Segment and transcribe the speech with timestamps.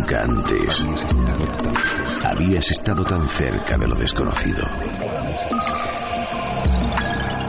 [0.00, 0.86] Nunca antes
[2.24, 4.62] habías estado tan cerca de lo desconocido.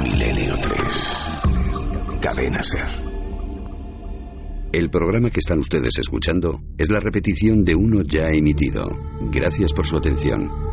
[0.04, 2.20] Milenio 3.
[2.20, 2.89] Cadena Ser.
[4.73, 8.99] El programa que están ustedes escuchando es la repetición de uno ya emitido.
[9.31, 10.70] Gracias por su atención.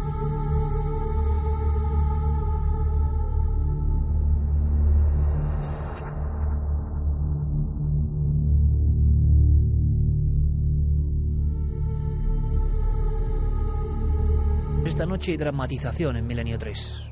[15.19, 17.11] Noche hay dramatización en Milenio 3.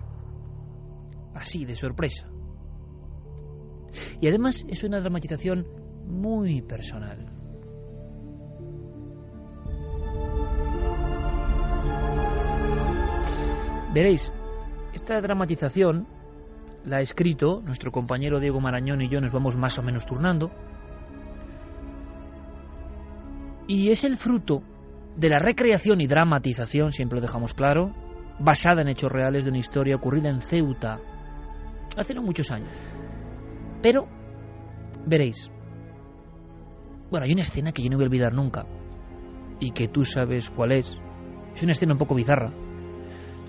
[1.34, 2.28] Así, de sorpresa.
[4.20, 5.66] Y además es una dramatización
[6.06, 7.19] muy personal.
[13.92, 14.33] Veréis,
[14.95, 16.06] esta dramatización
[16.84, 20.52] la ha escrito nuestro compañero Diego Marañón y yo nos vamos más o menos turnando.
[23.66, 24.62] Y es el fruto
[25.16, 28.05] de la recreación y dramatización, siempre lo dejamos claro,
[28.39, 31.01] basada en hechos reales de una historia ocurrida en Ceuta
[31.97, 32.70] hace no muchos años.
[33.83, 34.06] Pero,
[35.06, 35.51] veréis,
[37.11, 38.67] bueno, hay una escena que yo no voy a olvidar nunca
[39.61, 40.97] y que tú sabes cuál es.
[41.55, 42.53] Es una escena un poco bizarra.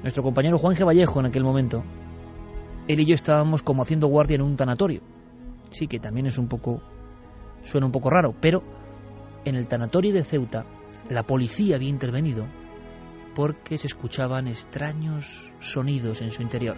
[0.01, 0.85] Nuestro compañero Juan G.
[0.85, 1.83] Vallejo en aquel momento,
[2.87, 5.01] él y yo estábamos como haciendo guardia en un tanatorio.
[5.71, 6.81] Sí, que también es un poco,
[7.63, 8.63] suena un poco raro, pero
[9.43, 10.65] en el tanatorio de Ceuta
[11.09, 12.45] la policía había intervenido
[13.37, 16.75] porque se escuchaban extraños sonidos en su interior.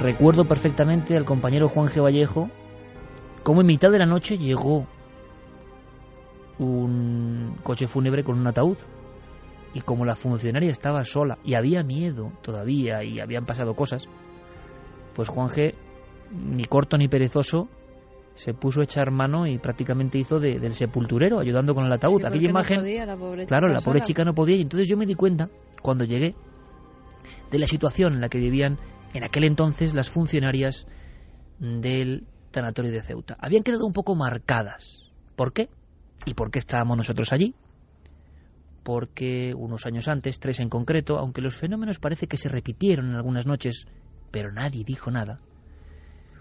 [0.00, 2.02] Recuerdo perfectamente al compañero Juan G.
[2.02, 2.50] Vallejo
[3.44, 4.88] cómo en mitad de la noche llegó
[6.58, 8.78] un coche fúnebre con un ataúd
[9.72, 14.08] y como la funcionaria estaba sola y había miedo todavía y habían pasado cosas,
[15.14, 15.74] pues Juan G.
[16.32, 17.68] ni corto ni perezoso
[18.36, 22.20] se puso a echar mano y prácticamente hizo de, del sepulturero ayudando con el ataúd.
[22.20, 24.06] Sí, Aquella porque no imagen, podía, la pobre claro, la pobre sola.
[24.06, 25.48] chica no podía y entonces yo me di cuenta
[25.82, 26.34] cuando llegué
[27.50, 28.78] de la situación en la que vivían
[29.14, 30.86] en aquel entonces las funcionarias
[31.58, 33.36] del tanatorio de Ceuta.
[33.40, 35.10] Habían quedado un poco marcadas.
[35.34, 35.68] ¿Por qué?
[36.24, 37.54] ¿Y por qué estábamos nosotros allí?
[38.82, 43.16] Porque unos años antes, tres en concreto, aunque los fenómenos parece que se repitieron en
[43.16, 43.86] algunas noches,
[44.30, 45.38] pero nadie dijo nada,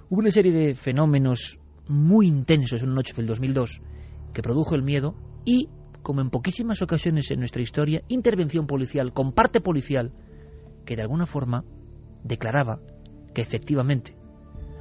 [0.10, 3.82] hubo una serie de fenómenos muy intensos en una noche del 2002
[4.34, 5.16] que produjo el miedo
[5.46, 5.70] y,
[6.02, 10.14] como en poquísimas ocasiones en nuestra historia, intervención policial con parte policial
[10.86, 11.64] que de alguna forma
[12.24, 12.80] declaraba
[13.34, 14.16] que efectivamente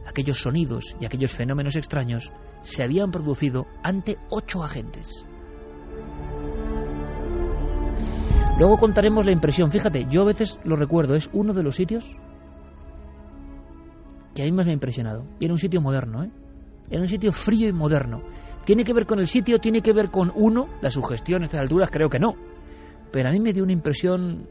[0.07, 2.33] aquellos sonidos y aquellos fenómenos extraños
[2.63, 5.27] se habían producido ante ocho agentes.
[8.59, 9.71] Luego contaremos la impresión.
[9.71, 12.17] Fíjate, yo a veces lo recuerdo, es uno de los sitios
[14.35, 15.27] que a mí más me ha impresionado.
[15.41, 16.31] Y era un sitio moderno, ¿eh?
[16.91, 18.23] Era un sitio frío y moderno.
[18.65, 19.59] ¿Tiene que ver con el sitio?
[19.59, 20.69] ¿Tiene que ver con uno?
[20.81, 22.35] La sugestión a estas alturas creo que no.
[23.13, 24.49] Pero a mí me dio una impresión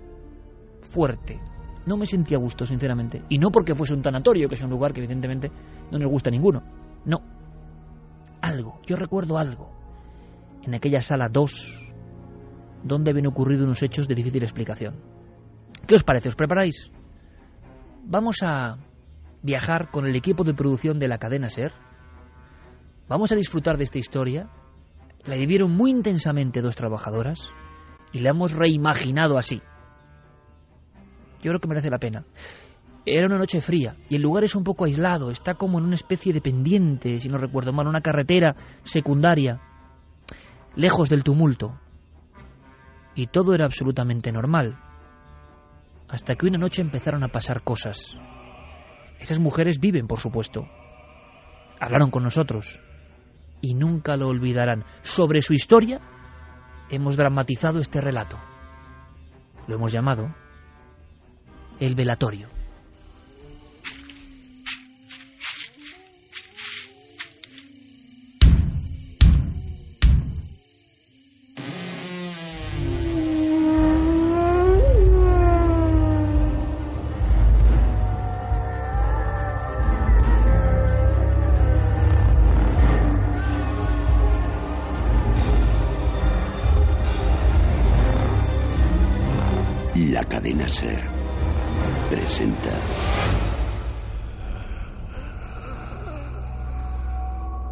[0.82, 1.42] fuerte.
[1.86, 3.24] No me sentía a gusto, sinceramente.
[3.30, 5.52] Y no porque fuese un tanatorio, que es un lugar que evidentemente
[5.92, 6.64] no nos gusta a ninguno.
[7.06, 7.22] No.
[8.42, 8.80] Algo.
[8.86, 9.68] Yo recuerdo algo.
[10.64, 11.92] En aquella sala 2,
[12.84, 14.96] donde habían ocurrido unos hechos de difícil explicación.
[15.88, 16.30] ¿Qué os parece?
[16.30, 16.90] ¿Os preparáis?
[18.06, 18.78] Vamos a
[19.42, 21.74] viajar con el equipo de producción de la cadena SER.
[23.08, 24.50] Vamos a disfrutar de esta historia.
[25.25, 27.50] La vivieron muy intensamente dos trabajadoras
[28.12, 29.62] y la hemos reimaginado así.
[31.42, 32.25] Yo creo que merece la pena.
[33.06, 35.96] Era una noche fría y el lugar es un poco aislado, está como en una
[35.96, 39.59] especie de pendiente, si no recuerdo mal, una carretera secundaria,
[40.75, 41.78] lejos del tumulto.
[43.16, 44.80] Y todo era absolutamente normal.
[46.08, 48.18] Hasta que una noche empezaron a pasar cosas.
[49.19, 50.68] Esas mujeres viven, por supuesto.
[51.80, 52.80] Hablaron con nosotros
[53.63, 54.84] y nunca lo olvidarán.
[55.01, 56.01] Sobre su historia
[56.90, 58.38] hemos dramatizado este relato.
[59.68, 60.35] Lo hemos llamado
[61.79, 62.50] El velatorio.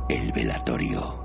[0.09, 1.15] El velatorio.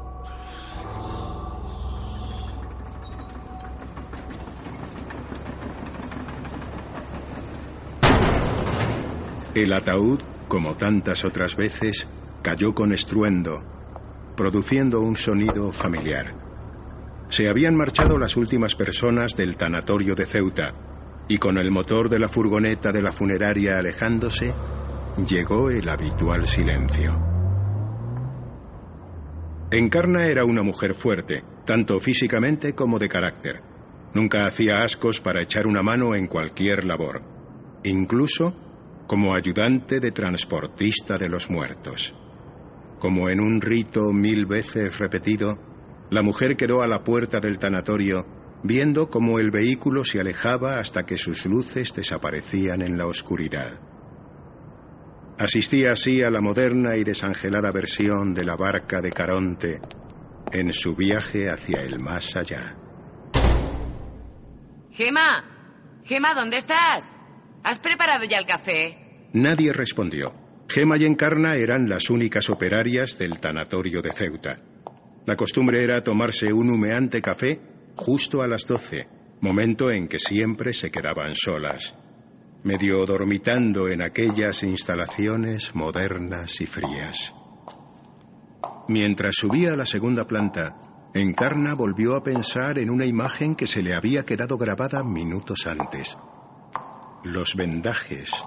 [9.55, 12.09] El ataúd, como tantas otras veces,
[12.43, 13.63] cayó con estruendo.
[14.35, 16.35] produciendo un sonido familiar.
[17.29, 20.96] Se habían marchado las últimas personas del tanatorio de Ceuta,
[21.29, 24.55] y con el motor de la furgoneta de la funeraria alejándose,
[25.27, 27.13] llegó el habitual silencio.
[29.71, 33.63] Encarna era una mujer fuerte, tanto físicamente como de carácter.
[34.15, 37.23] Nunca hacía ascos para echar una mano en cualquier labor,
[37.83, 38.55] incluso
[39.07, 42.15] como ayudante de transportista de los muertos.
[42.99, 45.59] Como en un rito mil veces repetido,
[46.11, 48.25] la mujer quedó a la puerta del tanatorio
[48.67, 53.79] viendo cómo el vehículo se alejaba hasta que sus luces desaparecían en la oscuridad.
[55.39, 59.81] Asistía así a la moderna y desangelada versión de la barca de Caronte
[60.53, 62.77] en su viaje hacia el más allá.
[64.93, 65.45] Gema,
[66.05, 67.11] Gema, ¿dónde estás?
[67.63, 69.29] ¿Has preparado ya el café?
[69.35, 70.33] Nadie respondió.
[70.69, 74.57] Gema y Encarna eran las únicas operarias del tanatorio de Ceuta.
[75.27, 79.09] La costumbre era tomarse un humeante café justo a las doce,
[79.41, 81.97] momento en que siempre se quedaban solas,
[82.63, 87.35] medio dormitando en aquellas instalaciones modernas y frías.
[88.89, 90.77] Mientras subía a la segunda planta,
[91.15, 96.19] Encarna volvió a pensar en una imagen que se le había quedado grabada minutos antes.
[97.25, 98.45] Los vendajes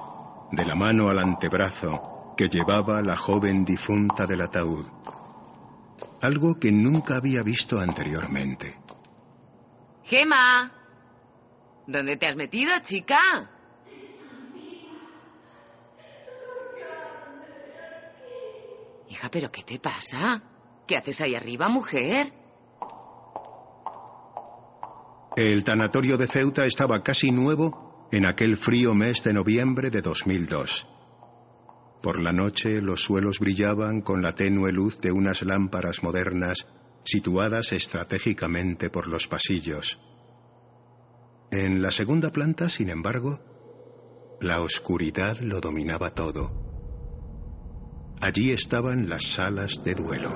[0.51, 4.85] de la mano al antebrazo que llevaba la joven difunta del ataúd.
[6.21, 8.77] Algo que nunca había visto anteriormente.
[10.09, 10.71] Gema,
[11.85, 13.19] ¿dónde te has metido, chica?
[19.07, 20.41] Hija, ¿pero qué te pasa?
[20.87, 22.33] ¿Qué haces ahí arriba, mujer?
[25.35, 30.87] El tanatorio de Ceuta estaba casi nuevo en aquel frío mes de noviembre de 2002.
[32.01, 36.65] Por la noche los suelos brillaban con la tenue luz de unas lámparas modernas
[37.03, 39.99] situadas estratégicamente por los pasillos.
[41.51, 43.39] En la segunda planta, sin embargo,
[44.41, 46.51] la oscuridad lo dominaba todo.
[48.21, 50.29] Allí estaban las salas de duelo.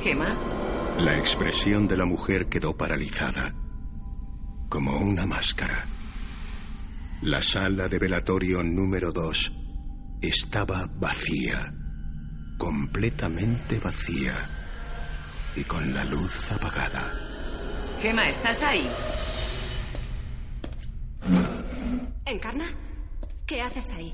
[0.00, 0.36] Gema.
[0.98, 3.54] La expresión de la mujer quedó paralizada,
[4.68, 5.86] como una máscara.
[7.22, 9.52] La sala de velatorio número dos
[10.20, 11.72] estaba vacía,
[12.58, 14.34] completamente vacía
[15.54, 17.14] y con la luz apagada.
[18.00, 18.88] Gema, ¿estás ahí?
[22.26, 22.64] ¿Encarna?
[23.46, 24.12] ¿Qué haces ahí?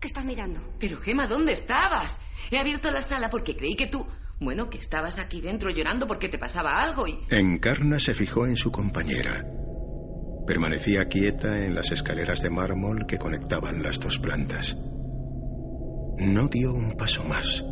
[0.00, 0.60] ¿Qué estás mirando?
[0.78, 2.20] Pero Gema, ¿dónde estabas?
[2.52, 4.06] He abierto la sala porque creí que tú...
[4.38, 7.18] Bueno, que estabas aquí dentro llorando porque te pasaba algo y...
[7.28, 9.44] Encarna se fijó en su compañera.
[10.46, 14.76] Permanecía quieta en las escaleras de mármol que conectaban las dos plantas.
[16.18, 17.64] No dio un paso más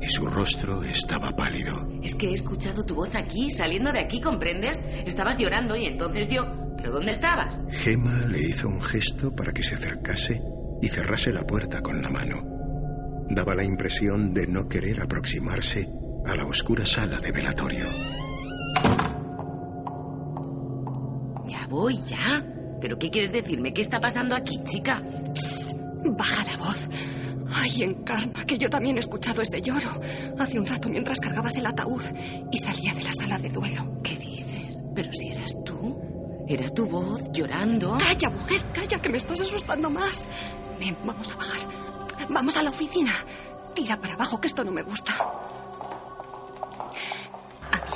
[0.00, 1.72] y su rostro estaba pálido.
[2.02, 4.82] Es que he escuchado tu voz aquí, saliendo de aquí, ¿comprendes?
[5.06, 6.42] Estabas llorando y entonces yo...
[6.76, 7.62] ¿Pero dónde estabas?
[7.68, 10.40] Gema le hizo un gesto para que se acercase
[10.80, 12.42] y cerrase la puerta con la mano.
[13.28, 15.86] Daba la impresión de no querer aproximarse
[16.24, 17.84] a la oscura sala de velatorio.
[21.70, 22.44] Voy, ya.
[22.80, 23.72] ¿Pero qué quieres decirme?
[23.72, 25.00] ¿Qué está pasando aquí, chica?
[26.04, 26.88] Baja la voz.
[27.54, 30.00] Ay, encarna, que yo también he escuchado ese lloro.
[30.36, 32.02] Hace un rato mientras cargabas el ataúd
[32.50, 34.00] y salía de la sala de duelo.
[34.02, 34.82] ¿Qué dices?
[34.96, 36.00] Pero si eras tú.
[36.48, 37.96] Era tu voz llorando.
[37.98, 40.26] Calla, mujer, calla, que me estás asustando más.
[40.80, 41.68] Ven, vamos a bajar.
[42.28, 43.12] Vamos a la oficina.
[43.76, 45.12] Tira para abajo, que esto no me gusta.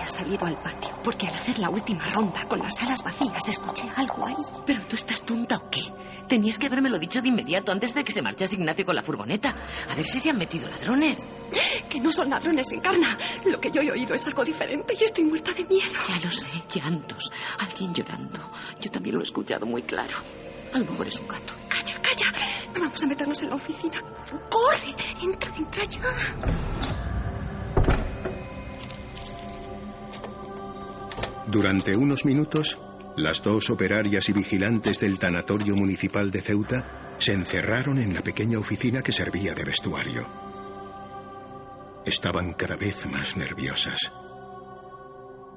[0.04, 3.88] Había salido al patio porque al hacer la última ronda con las salas vacías escuché
[3.96, 4.36] algo ahí.
[4.66, 5.80] ¿Pero tú estás tonta o qué?
[6.28, 9.56] Tenías que habérmelo dicho de inmediato antes de que se marchase Ignacio con la furgoneta.
[9.88, 11.26] A ver si se han metido ladrones.
[11.88, 13.16] Que no son ladrones, encarna.
[13.46, 15.92] Lo que yo he oído es algo diferente y estoy muerta de miedo.
[16.08, 17.30] Ya lo sé, llantos.
[17.60, 18.40] Alguien llorando.
[18.80, 20.18] Yo también lo he escuchado muy claro.
[20.74, 21.54] A lo mejor es un gato.
[21.68, 22.26] Calla, calla.
[22.78, 24.02] Vamos a meternos en la oficina.
[24.50, 24.94] ¡Corre!
[25.22, 27.03] Entra, entra ya.
[31.46, 32.78] Durante unos minutos,
[33.16, 38.58] las dos operarias y vigilantes del tanatorio municipal de Ceuta se encerraron en la pequeña
[38.58, 40.26] oficina que servía de vestuario.
[42.06, 44.12] Estaban cada vez más nerviosas.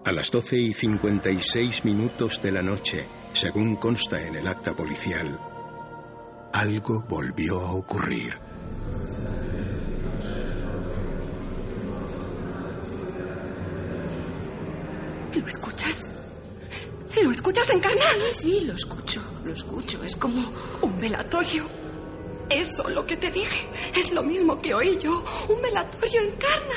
[0.06, 5.40] A las 12 y 56 minutos de la noche, según consta en el acta policial,
[6.54, 8.40] algo volvió a ocurrir.
[15.38, 16.10] ¿Lo escuchas?
[17.24, 18.02] ¿Lo escuchas, Encarna?
[18.32, 20.04] Sí, lo escucho, lo escucho.
[20.04, 20.44] Es como
[20.82, 21.66] un velatorio.
[22.50, 25.24] Eso lo que te dije es lo mismo que oí yo.
[25.50, 26.76] Un velatorio Encarna.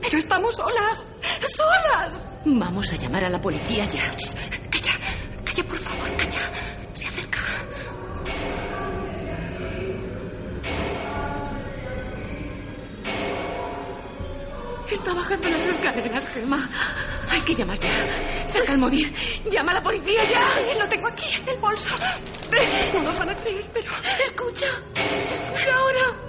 [0.00, 1.06] Pero estamos solas.
[1.40, 2.28] ¡Solas!
[2.46, 4.10] Vamos a llamar a la policía ya.
[4.70, 4.92] Calla,
[5.44, 6.40] calla, por favor, calla.
[6.94, 7.40] Se acerca.
[14.90, 16.70] Está bajando las escaleras, Gemma.
[17.34, 18.46] Hay que llamar ya.
[18.46, 19.12] Saca el móvil.
[19.50, 20.46] Llama a la policía ya.
[20.78, 21.96] Lo tengo aquí, en el bolso.
[22.94, 23.90] No nos van a creer, pero...
[24.24, 24.66] Escucha.
[25.28, 26.24] Escucha ahora.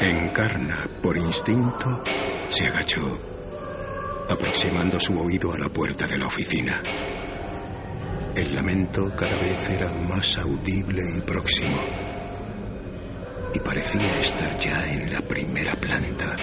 [0.00, 2.02] Encarna, por instinto,
[2.48, 3.18] se agachó,
[4.28, 6.82] aproximando su oído a la puerta de la oficina.
[8.34, 11.80] El lamento cada vez era más audible y próximo.
[13.52, 16.34] Y parecía estar ya en la primera planta,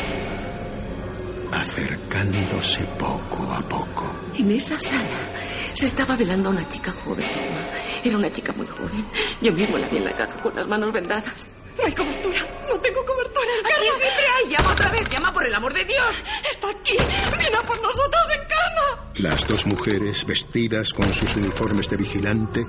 [1.51, 4.31] acercándose poco a poco.
[4.35, 5.37] En esa sala
[5.73, 7.25] se estaba velando a una chica joven.
[8.03, 9.05] Era una chica muy joven.
[9.41, 11.49] Yo mismo la vi en la caja con las manos vendadas.
[11.77, 12.39] No hay cobertura.
[12.67, 14.49] No tengo cobertura, Aquí siempre hay.
[14.49, 15.09] Llama otra vez.
[15.09, 16.15] Llama por el amor de Dios.
[16.49, 16.97] Está aquí.
[17.37, 19.11] Viene a por nosotros, Encarna.
[19.15, 22.65] Las dos mujeres, vestidas con sus uniformes de vigilante,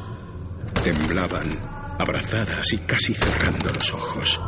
[0.84, 4.40] temblaban, abrazadas y casi cerrando los ojos.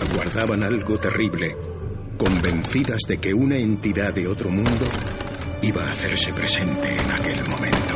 [0.00, 1.56] Aguardaban algo terrible,
[2.16, 4.86] convencidas de que una entidad de otro mundo
[5.62, 7.94] iba a hacerse presente en aquel momento.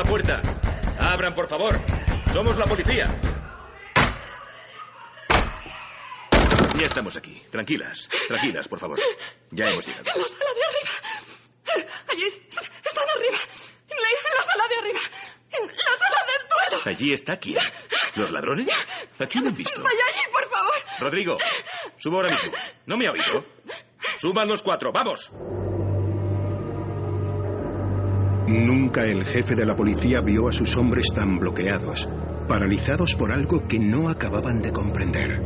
[0.00, 0.40] La puerta!
[0.98, 1.78] ¡Abran, por favor!
[2.32, 3.20] ¡Somos la policía!
[6.78, 7.42] Ya estamos aquí.
[7.50, 8.98] Tranquilas, tranquilas, por favor.
[9.50, 10.10] Ya hemos llegado.
[10.14, 11.92] En la sala de arriba.
[12.08, 13.38] Allí están arriba.
[13.90, 15.00] En la, en la sala de arriba.
[15.50, 16.82] En la sala del duelo.
[16.86, 17.58] ¿Allí está quién?
[18.16, 18.68] ¿Los ladrones?
[19.18, 19.82] ¿A quién han visto?
[19.82, 20.72] Vaya allí, por favor.
[21.00, 21.36] Rodrigo,
[21.98, 22.52] subo ahora mismo.
[22.86, 23.44] ¿No me ha oído?
[24.18, 25.30] Suban los cuatro, vamos.
[28.50, 32.08] Nunca el jefe de la policía vio a sus hombres tan bloqueados,
[32.48, 35.40] paralizados por algo que no acababan de comprender.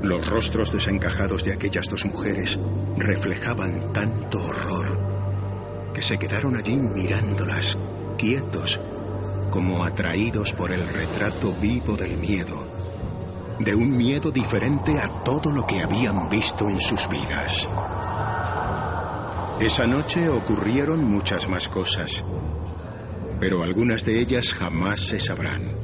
[0.00, 2.60] Los rostros desencajados de aquellas dos mujeres
[2.96, 7.76] reflejaban tanto horror que se quedaron allí mirándolas,
[8.16, 8.80] quietos,
[9.50, 12.68] como atraídos por el retrato vivo del miedo,
[13.58, 17.68] de un miedo diferente a todo lo que habían visto en sus vidas.
[19.60, 22.24] Esa noche ocurrieron muchas más cosas,
[23.38, 25.74] pero algunas de ellas jamás se sabrán.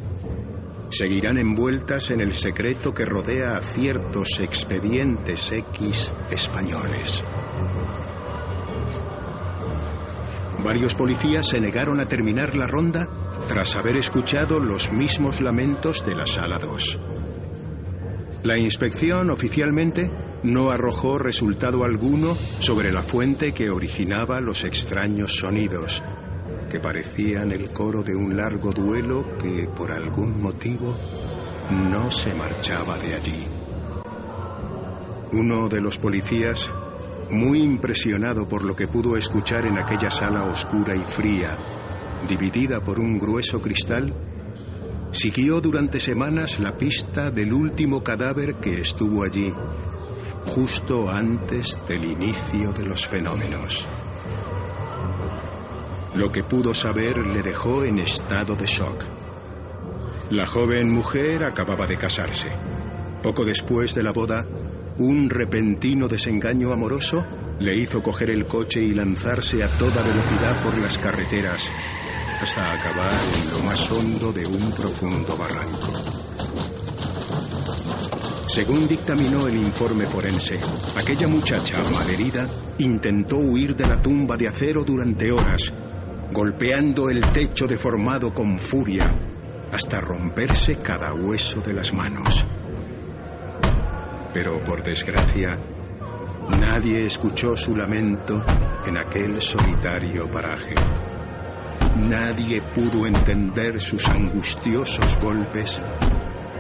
[0.89, 7.23] Seguirán envueltas en el secreto que rodea a ciertos expedientes X españoles.
[10.65, 13.07] Varios policías se negaron a terminar la ronda
[13.47, 16.99] tras haber escuchado los mismos lamentos de la sala 2.
[18.47, 20.09] La inspección oficialmente
[20.45, 26.01] no arrojó resultado alguno sobre la fuente que originaba los extraños sonidos,
[26.71, 30.97] que parecían el coro de un largo duelo que por algún motivo
[31.91, 33.47] no se marchaba de allí.
[35.33, 36.71] Uno de los policías,
[37.29, 41.59] muy impresionado por lo que pudo escuchar en aquella sala oscura y fría,
[42.29, 44.15] dividida por un grueso cristal,
[45.13, 49.53] siguió durante semanas la pista del último cadáver que estuvo allí,
[50.45, 53.87] justo antes del inicio de los fenómenos.
[56.15, 59.05] Lo que pudo saber le dejó en estado de shock.
[60.31, 62.49] La joven mujer acababa de casarse.
[63.23, 64.47] Poco después de la boda,
[64.99, 67.25] un repentino desengaño amoroso
[67.59, 71.71] le hizo coger el coche y lanzarse a toda velocidad por las carreteras
[72.41, 75.93] hasta acabar en lo más hondo de un profundo barranco.
[78.49, 80.59] Según dictaminó el informe forense,
[80.97, 85.73] aquella muchacha malherida intentó huir de la tumba de acero durante horas,
[86.33, 89.07] golpeando el techo deformado con furia
[89.73, 92.47] hasta romperse cada hueso de las manos.
[94.33, 95.59] Pero por desgracia,
[96.61, 98.43] nadie escuchó su lamento
[98.87, 100.75] en aquel solitario paraje.
[101.97, 105.81] Nadie pudo entender sus angustiosos golpes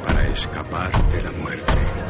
[0.02, 2.05] para escapar de la muerte.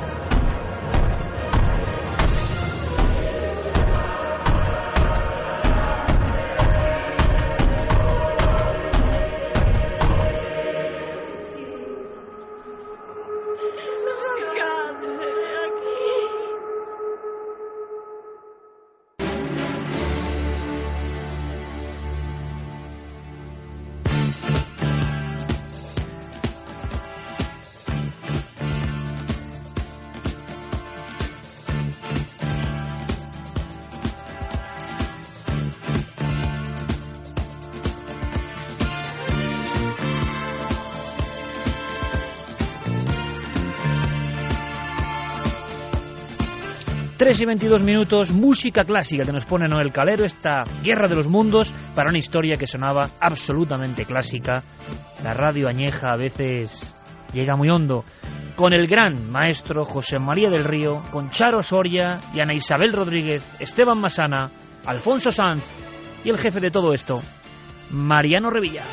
[47.17, 51.29] 3 y 22 minutos, música clásica que nos pone Noel Calero, esta guerra de los
[51.29, 54.63] mundos, para una historia que sonaba absolutamente clásica.
[55.25, 56.95] La radio añeja a veces
[57.33, 58.05] llega muy hondo.
[58.55, 63.43] Con el gran maestro José María del Río, con Charo Soria y Ana Isabel Rodríguez,
[63.61, 64.51] Esteban Masana,
[64.85, 65.65] Alfonso Sanz
[66.23, 67.23] y el jefe de todo esto,
[67.91, 68.85] Mariano Revilla.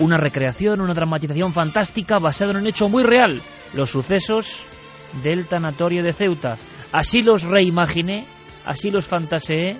[0.00, 3.40] Una recreación, una dramatización fantástica basada en un hecho muy real,
[3.74, 4.64] los sucesos
[5.22, 6.56] del tanatorio de Ceuta.
[6.92, 8.24] Así los reimaginé,
[8.64, 9.76] así los fantaseé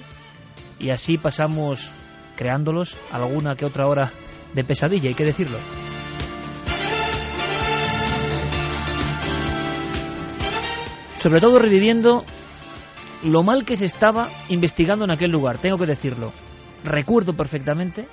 [0.81, 1.91] y así pasamos
[2.37, 4.13] creándolos alguna que otra hora
[4.55, 5.59] de pesadilla, hay que decirlo.
[11.19, 12.25] Sobre todo reviviendo
[13.25, 16.33] lo mal que se estaba investigando en aquel lugar, tengo que decirlo.
[16.85, 18.07] Recuerdo perfectamente,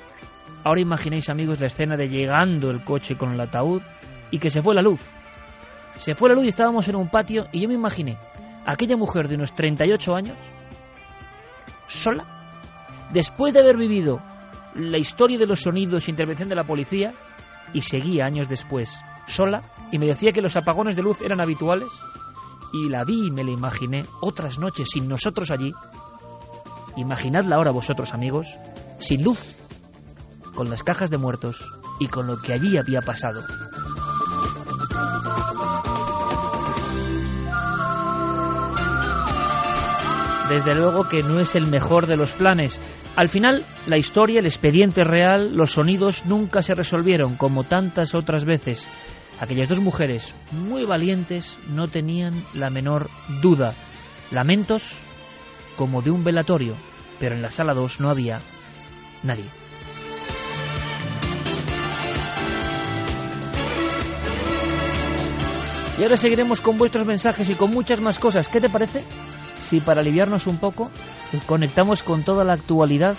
[0.65, 3.84] ahora imaginéis amigos la escena de llegando el coche con el ataúd
[4.31, 5.00] y que se fue la luz.
[5.98, 8.17] Se fue la luz y estábamos en un patio y yo me imaginé
[8.65, 10.38] aquella mujer de unos 38 años,
[11.88, 12.25] sola,
[13.13, 14.19] después de haber vivido
[14.74, 17.13] la historia de los sonidos e intervención de la policía,
[17.72, 21.89] y seguía años después, sola, y me decía que los apagones de luz eran habituales,
[22.74, 25.72] y la vi y me la imaginé otras noches sin nosotros allí.
[26.98, 28.57] Imaginadla ahora vosotros, amigos,
[29.00, 29.57] sin luz,
[30.55, 33.43] con las cajas de muertos y con lo que allí había pasado.
[40.49, 42.80] Desde luego que no es el mejor de los planes.
[43.15, 48.45] Al final, la historia, el expediente real, los sonidos nunca se resolvieron, como tantas otras
[48.45, 48.88] veces.
[49.39, 53.10] Aquellas dos mujeres, muy valientes, no tenían la menor
[53.41, 53.73] duda.
[54.32, 54.95] Lamentos
[55.77, 56.75] como de un velatorio,
[57.19, 58.39] pero en la sala 2 no había
[59.23, 59.64] nadie.
[65.97, 68.49] Y ahora seguiremos con vuestros mensajes y con muchas más cosas.
[68.49, 69.01] ¿Qué te parece?
[69.62, 70.91] Si para aliviarnos un poco
[71.45, 73.15] conectamos con toda la actualidad,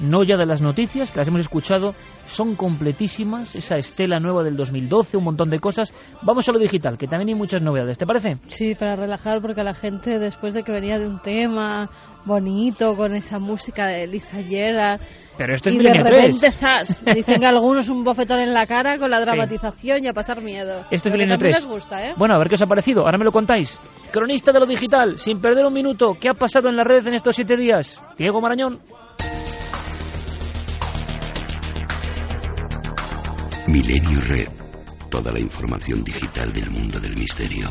[0.00, 1.94] no ya de las noticias, que las hemos escuchado,
[2.26, 5.92] son completísimas, esa estela nueva del 2012, un montón de cosas.
[6.22, 8.36] Vamos a lo digital, que también hay muchas novedades, ¿te parece?
[8.48, 11.88] Sí, para relajar, porque la gente después de que venía de un tema
[12.24, 15.00] bonito, con esa música de Lisa Gerard,
[15.38, 16.16] Pero esto es y de Milenio 3.
[16.16, 17.04] repente, ¡zas!
[17.14, 20.80] Dicen que algunos un bofetón en la cara con la dramatización y a pasar miedo.
[20.90, 21.64] Esto es Pero que Milenio también 3.
[21.64, 22.14] les gusta, ¿eh?
[22.16, 23.02] Bueno, a ver qué os ha parecido.
[23.04, 23.80] Ahora me lo contáis.
[24.12, 26.16] Cronista de lo digital, sin perder un minuto.
[26.20, 28.02] ¿Qué ha pasado en la red en estos siete días?
[28.18, 28.80] Diego Marañón.
[33.68, 34.48] Milenio Red.
[35.10, 37.68] Toda la información digital del mundo del misterio.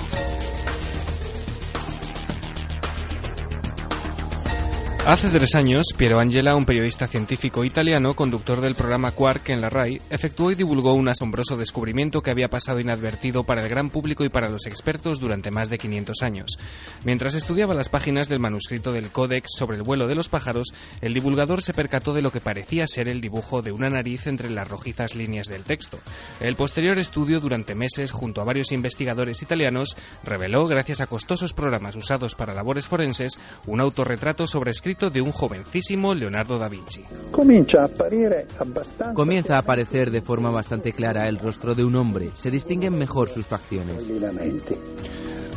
[5.07, 9.69] Hace tres años, Piero Angela, un periodista científico italiano, conductor del programa Quark en la
[9.69, 14.25] RAI, efectuó y divulgó un asombroso descubrimiento que había pasado inadvertido para el gran público
[14.25, 16.57] y para los expertos durante más de 500 años.
[17.03, 21.13] Mientras estudiaba las páginas del manuscrito del Códex sobre el vuelo de los pájaros, el
[21.13, 24.67] divulgador se percató de lo que parecía ser el dibujo de una nariz entre las
[24.67, 25.99] rojizas líneas del texto.
[26.39, 31.95] El posterior estudio durante meses junto a varios investigadores italianos reveló, gracias a costosos programas
[31.95, 33.37] usados para labores forenses,
[33.67, 37.03] un autorretrato sobrescrito de un jovencísimo Leonardo da Vinci.
[39.13, 42.29] Comienza a aparecer de forma bastante clara el rostro de un hombre.
[42.33, 44.07] Se distinguen mejor sus facciones.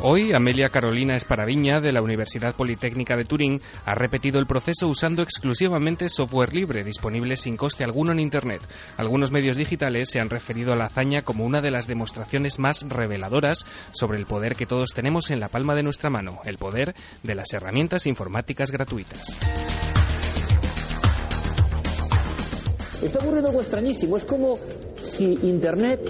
[0.01, 5.23] Hoy, Amelia Carolina Esparadiña, de la Universidad Politécnica de Turín, ha repetido el proceso usando
[5.23, 8.61] exclusivamente software libre, disponible sin coste alguno en Internet.
[8.97, 12.85] Algunos medios digitales se han referido a la hazaña como una de las demostraciones más
[12.89, 16.95] reveladoras sobre el poder que todos tenemos en la palma de nuestra mano, el poder
[17.25, 19.37] de las herramientas informáticas gratuitas.
[23.03, 24.17] Está ocurriendo algo extrañísimo.
[24.17, 24.59] Es como
[25.03, 26.01] si Internet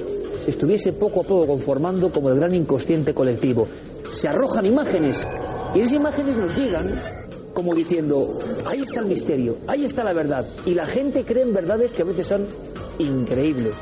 [0.49, 3.69] se estuviese poco a poco conformando como el gran inconsciente colectivo.
[4.11, 5.29] Se arrojan imágenes
[5.75, 6.91] y esas imágenes nos llegan
[7.53, 10.47] como diciendo, ahí está el misterio, ahí está la verdad.
[10.65, 12.47] Y la gente cree en verdades que a veces son
[12.99, 13.75] increíbles.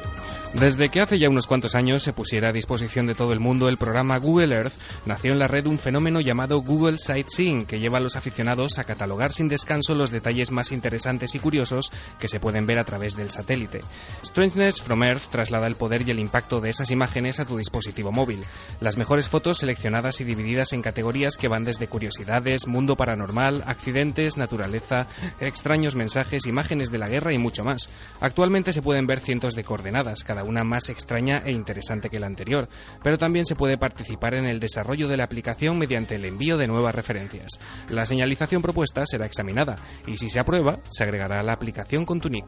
[0.61, 3.69] Desde que hace ya unos cuantos años se pusiera a disposición de todo el mundo
[3.69, 4.73] el programa Google Earth,
[5.05, 8.85] nació en la red un fenómeno llamado Google Sightseeing, que lleva a los aficionados a
[8.85, 13.19] catalogar sin descanso los detalles más interesantes y curiosos que se pueden ver a través
[13.19, 13.81] del satélite.
[14.25, 18.11] Strangeness from Earth traslada el poder y el impacto de esas imágenes a tu dispositivo
[18.11, 18.43] móvil.
[18.81, 24.39] Las mejores fotos seleccionadas y divididas en categorías que van desde curiosidades, mundo paranormal, accidentes,
[24.39, 25.07] naturaleza,
[25.39, 27.91] extraños mensajes, imágenes de la guerra y mucho más.
[28.23, 32.27] Actualmente se pueden ver cientos de coordenadas, cada una más extraña e interesante que la
[32.27, 32.69] anterior,
[33.03, 36.67] pero también se puede participar en el desarrollo de la aplicación mediante el envío de
[36.67, 37.59] nuevas referencias.
[37.91, 42.21] La señalización propuesta será examinada y si se aprueba, se agregará a la aplicación con
[42.21, 42.47] tu nick.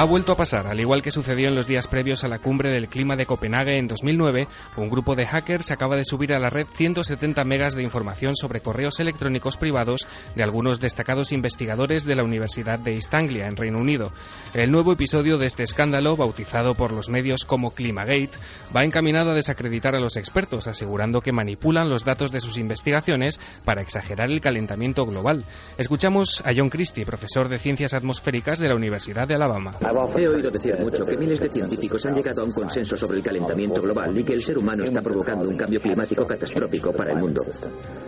[0.00, 2.72] Ha vuelto a pasar, al igual que sucedió en los días previos a la cumbre
[2.72, 6.48] del clima de Copenhague en 2009, un grupo de hackers acaba de subir a la
[6.48, 12.24] red 170 megas de información sobre correos electrónicos privados de algunos destacados investigadores de la
[12.24, 14.10] Universidad de East Anglia, en Reino Unido.
[14.54, 18.30] El nuevo episodio de este escándalo, bautizado por los medios como Climagate,
[18.74, 23.38] va encaminado a desacreditar a los expertos, asegurando que manipulan los datos de sus investigaciones
[23.66, 25.44] para exagerar el calentamiento global.
[25.76, 29.76] Escuchamos a John Christie, profesor de Ciencias Atmosféricas de la Universidad de Alabama.
[29.90, 33.24] He oído decir mucho que miles de científicos han llegado a un consenso sobre el
[33.24, 37.18] calentamiento global y que el ser humano está provocando un cambio climático catastrófico para el
[37.18, 37.42] mundo.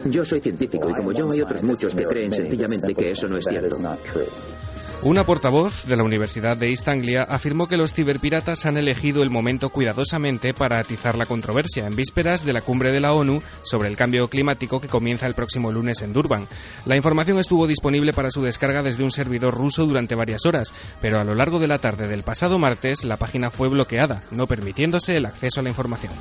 [0.04, 3.38] Yo soy científico y como yo hay otros muchos que creen sencillamente que eso no
[3.38, 3.78] es cierto.
[5.04, 9.30] Una portavoz de la Universidad de East Anglia afirmó que los ciberpiratas han elegido el
[9.30, 13.88] momento cuidadosamente para atizar la controversia en vísperas de la cumbre de la ONU sobre
[13.88, 16.46] el cambio climático que comienza el próximo lunes en Durban.
[16.86, 21.18] La información estuvo disponible para su descarga desde un servidor ruso durante varias horas, pero
[21.18, 25.16] a lo largo de la tarde del pasado martes la página fue bloqueada, no permitiéndose
[25.16, 26.12] el acceso a la información.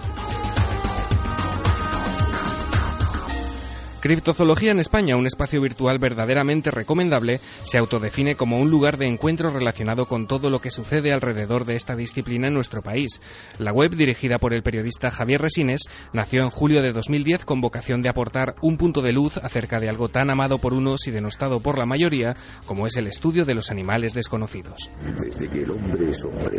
[4.01, 9.51] Criptozoología en España, un espacio virtual verdaderamente recomendable, se autodefine como un lugar de encuentro
[9.51, 13.21] relacionado con todo lo que sucede alrededor de esta disciplina en nuestro país.
[13.59, 18.01] La web, dirigida por el periodista Javier Resines, nació en julio de 2010 con vocación
[18.01, 21.59] de aportar un punto de luz acerca de algo tan amado por unos y denostado
[21.59, 22.33] por la mayoría
[22.65, 24.89] como es el estudio de los animales desconocidos.
[25.23, 26.57] Desde que el hombre es hombre,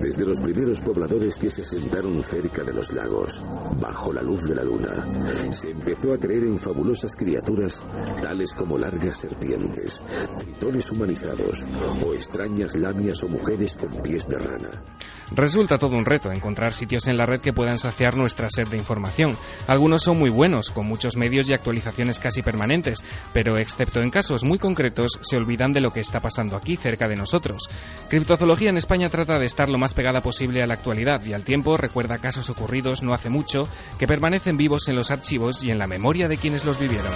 [0.00, 3.40] desde los primeros pobladores que se sentaron cerca de los lagos,
[3.80, 7.84] bajo la luz de la luna, se empezó a creer en fabulosas criaturas
[8.22, 10.00] tales como largas serpientes,
[10.38, 11.64] tritones humanizados
[12.04, 14.84] o extrañas lamias o mujeres con pies de rana.
[15.34, 18.76] Resulta todo un reto encontrar sitios en la red que puedan saciar nuestra sed de
[18.76, 19.36] información.
[19.66, 24.44] Algunos son muy buenos, con muchos medios y actualizaciones casi permanentes, pero excepto en casos
[24.44, 27.68] muy concretos, se olvidan de lo que está pasando aquí, cerca de nosotros.
[28.08, 31.44] Criptozoología en España trata de estar lo más pegada posible a la actualidad y al
[31.44, 35.78] tiempo recuerda casos ocurridos no hace mucho que permanecen vivos en los archivos y en
[35.78, 37.12] la memoria de los vivieron.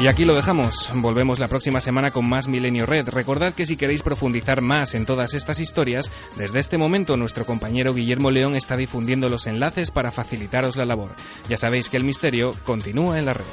[0.00, 0.90] Y aquí lo dejamos.
[0.94, 3.08] Volvemos la próxima semana con más Milenio Red.
[3.08, 7.94] Recordad que si queréis profundizar más en todas estas historias, desde este momento nuestro compañero
[7.94, 11.16] Guillermo León está difundiendo los enlaces para facilitaros la labor.
[11.48, 13.44] Ya sabéis que el misterio continúa en la red.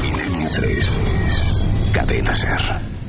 [0.00, 0.98] Milenio 3.
[1.92, 3.01] Cadena Ser.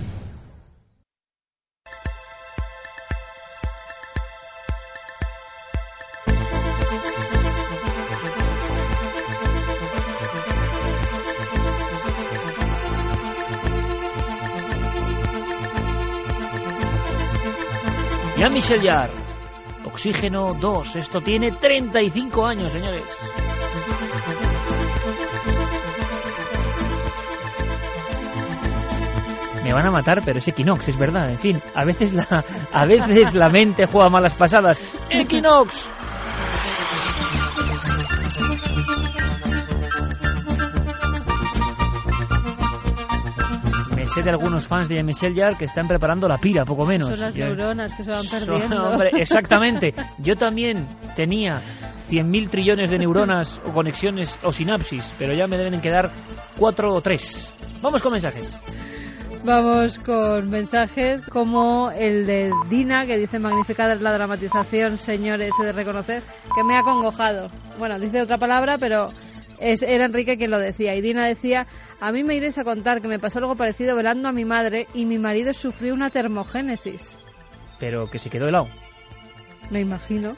[18.43, 19.09] Ya Michel Yar.
[19.85, 20.97] Oxígeno 2.
[20.97, 23.03] Esto tiene 35 años, señores.
[29.63, 31.29] Me van a matar, pero es Equinox, es verdad.
[31.29, 34.85] En fin, a veces la, a veces la mente juega malas pasadas.
[35.09, 35.89] Equinox.
[44.13, 47.09] Sé de algunos fans de Michel Jarre que están preparando la pira, poco menos.
[47.09, 48.83] Son las neuronas que se van perdiendo.
[48.83, 49.93] hombre, exactamente.
[50.19, 51.61] Yo también tenía
[52.09, 56.11] 100.000 trillones de neuronas o conexiones o sinapsis, pero ya me deben quedar
[56.57, 57.51] cuatro o tres.
[57.81, 58.59] Vamos con mensajes.
[59.43, 65.65] Vamos con mensajes como el de Dina, que dice magnificada es la dramatización, señores, he
[65.65, 66.23] de reconocer,
[66.55, 67.49] que me ha congojado.
[67.77, 69.09] Bueno, dice otra palabra, pero
[69.63, 70.95] es, era Enrique quien lo decía.
[70.95, 71.65] Y Dina decía,
[71.99, 74.87] a mí me iréis a contar que me pasó algo parecido velando a mi madre
[74.93, 77.17] y mi marido sufrió una termogénesis.
[77.79, 78.67] Pero que se quedó helado.
[79.69, 80.35] Me imagino.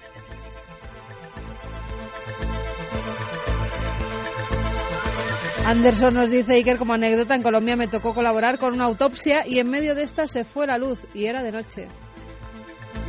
[5.65, 9.57] Anderson nos dice Iker como anécdota, en Colombia me tocó colaborar con una autopsia y
[9.57, 11.87] en medio de esta se fue la luz y era de noche.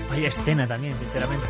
[0.09, 1.47] Vaya escena también, sinceramente.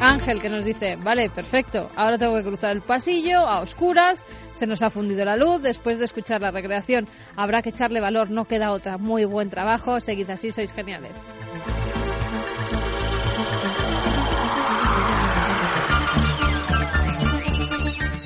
[0.00, 4.66] Ángel que nos dice, vale, perfecto, ahora tengo que cruzar el pasillo a oscuras, se
[4.66, 8.44] nos ha fundido la luz, después de escuchar la recreación habrá que echarle valor, no
[8.44, 11.16] queda otra, muy buen trabajo, seguid así, sois geniales.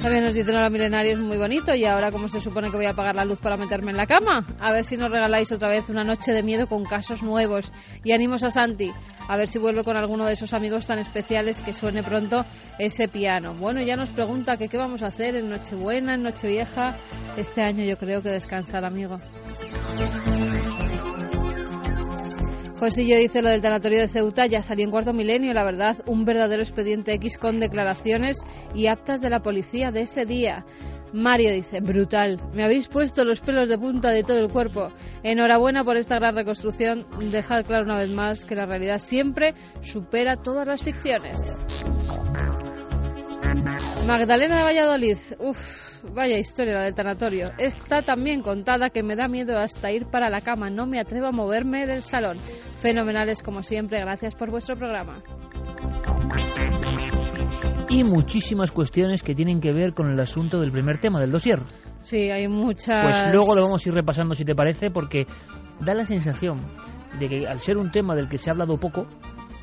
[0.02, 2.86] También nos dicen ahora milenario es muy bonito y ahora cómo se supone que voy
[2.86, 4.44] a apagar la luz para meterme en la cama.
[4.58, 7.72] A ver si nos regaláis otra vez una noche de miedo con casos nuevos.
[8.02, 8.90] Y animos a Santi
[9.28, 12.44] a ver si vuelve con alguno de esos amigos tan especiales que suene pronto
[12.80, 13.54] ese piano.
[13.54, 16.96] Bueno, ya nos pregunta que qué vamos a hacer en Nochebuena, en Nochevieja.
[17.36, 19.20] Este año yo creo que descansa el amigo.
[22.82, 26.24] Josillo dice lo del tanatorio de Ceuta, ya salió en cuarto milenio, la verdad, un
[26.24, 28.42] verdadero expediente X con declaraciones
[28.74, 30.66] y aptas de la policía de ese día.
[31.12, 34.88] Mario dice, brutal, me habéis puesto los pelos de punta de todo el cuerpo.
[35.22, 37.06] Enhorabuena por esta gran reconstrucción.
[37.30, 41.56] Dejad claro una vez más que la realidad siempre supera todas las ficciones.
[44.06, 47.52] Magdalena de Valladolid, uff, vaya historia la del tanatorio.
[47.58, 51.00] Está tan bien contada que me da miedo hasta ir para la cama, no me
[51.00, 52.36] atrevo a moverme del salón.
[52.80, 55.22] Fenomenales como siempre, gracias por vuestro programa
[57.92, 61.60] y muchísimas cuestiones que tienen que ver con el asunto del primer tema, del dossier.
[62.00, 63.04] Sí, hay muchas.
[63.04, 65.26] Pues luego lo vamos a ir repasando si te parece, porque
[65.80, 66.60] da la sensación
[67.18, 69.06] de que al ser un tema del que se ha hablado poco,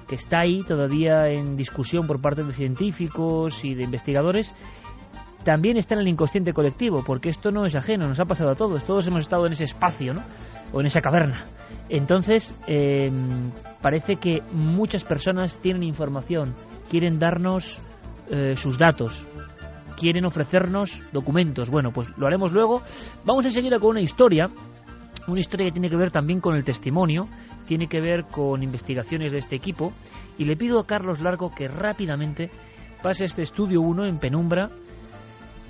[0.09, 4.53] que está ahí todavía en discusión por parte de científicos y de investigadores,
[5.43, 8.55] también está en el inconsciente colectivo, porque esto no es ajeno, nos ha pasado a
[8.55, 10.23] todos, todos hemos estado en ese espacio, ¿no?
[10.73, 11.45] O en esa caverna.
[11.87, 13.09] Entonces, eh,
[13.81, 16.55] parece que muchas personas tienen información,
[16.89, 17.79] quieren darnos
[18.29, 19.25] eh, sus datos.
[19.97, 21.69] Quieren ofrecernos documentos.
[21.69, 22.81] Bueno, pues lo haremos luego.
[23.25, 24.47] Vamos enseguida con una historia.
[25.29, 27.27] Una historia que tiene que ver también con el testimonio,
[27.65, 29.93] tiene que ver con investigaciones de este equipo.
[30.37, 32.49] Y le pido a Carlos Largo que rápidamente
[33.03, 34.71] pase este estudio 1 en penumbra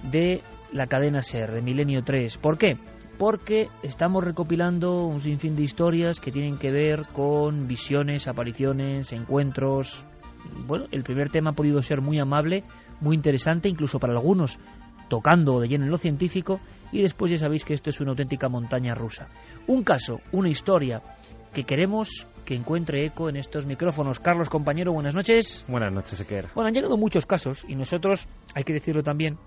[0.09, 0.41] de
[0.71, 2.37] la cadena SER, de Milenio 3.
[2.37, 2.77] ¿Por qué?
[3.17, 10.07] Porque estamos recopilando un sinfín de historias que tienen que ver con visiones, apariciones, encuentros,
[10.67, 12.63] bueno, el primer tema ha podido ser muy amable,
[13.01, 14.57] muy interesante, incluso para algunos
[15.09, 16.59] tocando de lleno en lo científico,
[16.91, 19.29] y después ya sabéis que esto es una auténtica montaña rusa.
[19.67, 21.01] Un caso, una historia
[21.53, 24.19] que queremos que encuentre eco en estos micrófonos.
[24.19, 25.65] Carlos, compañero, buenas noches.
[25.67, 26.47] Buenas noches, Eker.
[26.55, 29.37] Bueno, han llegado muchos casos y nosotros, hay que decirlo también,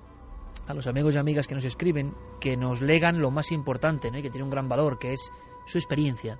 [0.67, 4.19] a los amigos y amigas que nos escriben, que nos legan lo más importante, ¿no?
[4.19, 5.31] y que tiene un gran valor, que es
[5.67, 6.39] su experiencia.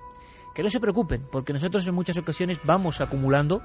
[0.55, 3.61] Que no se preocupen, porque nosotros en muchas ocasiones vamos acumulando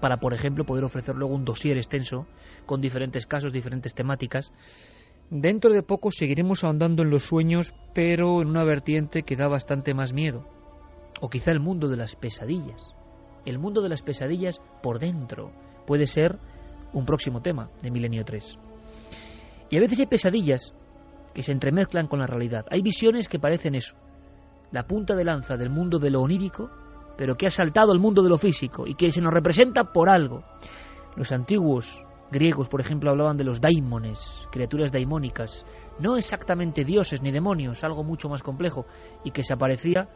[0.00, 2.26] para, por ejemplo, poder ofrecer luego un dossier extenso
[2.66, 4.52] con diferentes casos, diferentes temáticas.
[5.30, 9.94] Dentro de poco seguiremos ahondando en los sueños, pero en una vertiente que da bastante
[9.94, 10.44] más miedo.
[11.20, 12.94] O quizá el mundo de las pesadillas.
[13.44, 15.52] El mundo de las pesadillas por dentro
[15.86, 16.38] puede ser
[16.92, 18.58] un próximo tema de Milenio 3.
[19.70, 20.74] Y a veces hay pesadillas
[21.32, 22.66] que se entremezclan con la realidad.
[22.70, 23.96] Hay visiones que parecen eso,
[24.70, 26.70] la punta de lanza del mundo de lo onírico
[27.16, 30.08] pero que ha saltado al mundo de lo físico y que se nos representa por
[30.08, 30.42] algo.
[31.16, 35.64] Los antiguos griegos, por ejemplo, hablaban de los daimones, criaturas daimónicas,
[36.00, 38.86] no exactamente dioses ni demonios, algo mucho más complejo,
[39.22, 40.08] y que se aparecía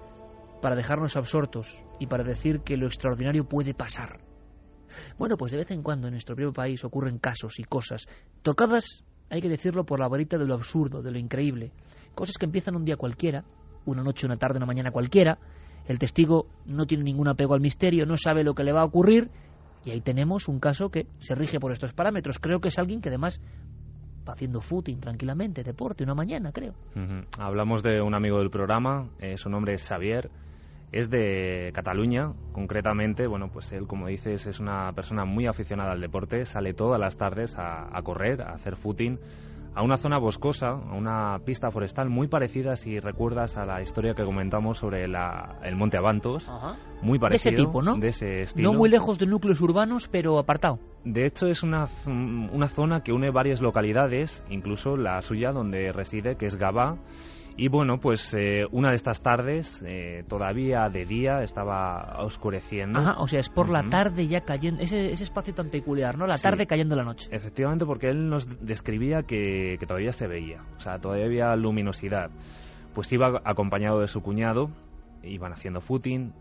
[0.60, 4.18] para dejarnos absortos y para decir que lo extraordinario puede pasar.
[5.18, 8.06] Bueno, pues de vez en cuando en nuestro propio país ocurren casos y cosas
[8.42, 11.72] tocadas, hay que decirlo, por la varita de lo absurdo, de lo increíble.
[12.14, 13.44] Cosas que empiezan un día cualquiera,
[13.84, 15.38] una noche, una tarde, una mañana cualquiera,
[15.86, 18.86] el testigo no tiene ningún apego al misterio, no sabe lo que le va a
[18.86, 19.30] ocurrir
[19.86, 22.40] y ahí tenemos un caso que se rige por estos parámetros.
[22.40, 23.40] Creo que es alguien que además
[24.28, 26.74] va haciendo footing tranquilamente, deporte, una mañana, creo.
[27.38, 30.28] Hablamos de un amigo del programa, eh, su nombre es Xavier,
[30.90, 36.00] es de Cataluña, concretamente, bueno, pues él, como dices, es una persona muy aficionada al
[36.00, 39.20] deporte, sale todas las tardes a, a correr, a hacer footing
[39.76, 44.14] a una zona boscosa, a una pista forestal muy parecida, si recuerdas, a la historia
[44.14, 46.50] que comentamos sobre el Monte Avantos.
[47.02, 47.50] Muy parecido.
[47.50, 47.96] De ese tipo, ¿no?
[47.96, 48.72] De ese estilo.
[48.72, 50.78] No muy lejos de núcleos urbanos, pero apartado.
[51.04, 56.36] De hecho, es una, una zona que une varias localidades, incluso la suya donde reside,
[56.36, 56.96] que es Gabá
[57.58, 62.98] y bueno, pues eh, una de estas tardes, eh, todavía de día, estaba oscureciendo.
[62.98, 66.26] Ajá, o sea, es por la tarde ya cayendo, ese, ese espacio tan peculiar, ¿no?
[66.26, 67.30] La tarde cayendo la noche.
[67.32, 72.30] Efectivamente, porque él nos describía que, que todavía se veía, o sea, todavía había luminosidad.
[72.92, 74.70] Pues iba acompañado de su cuñado,
[75.22, 76.34] iban haciendo footing.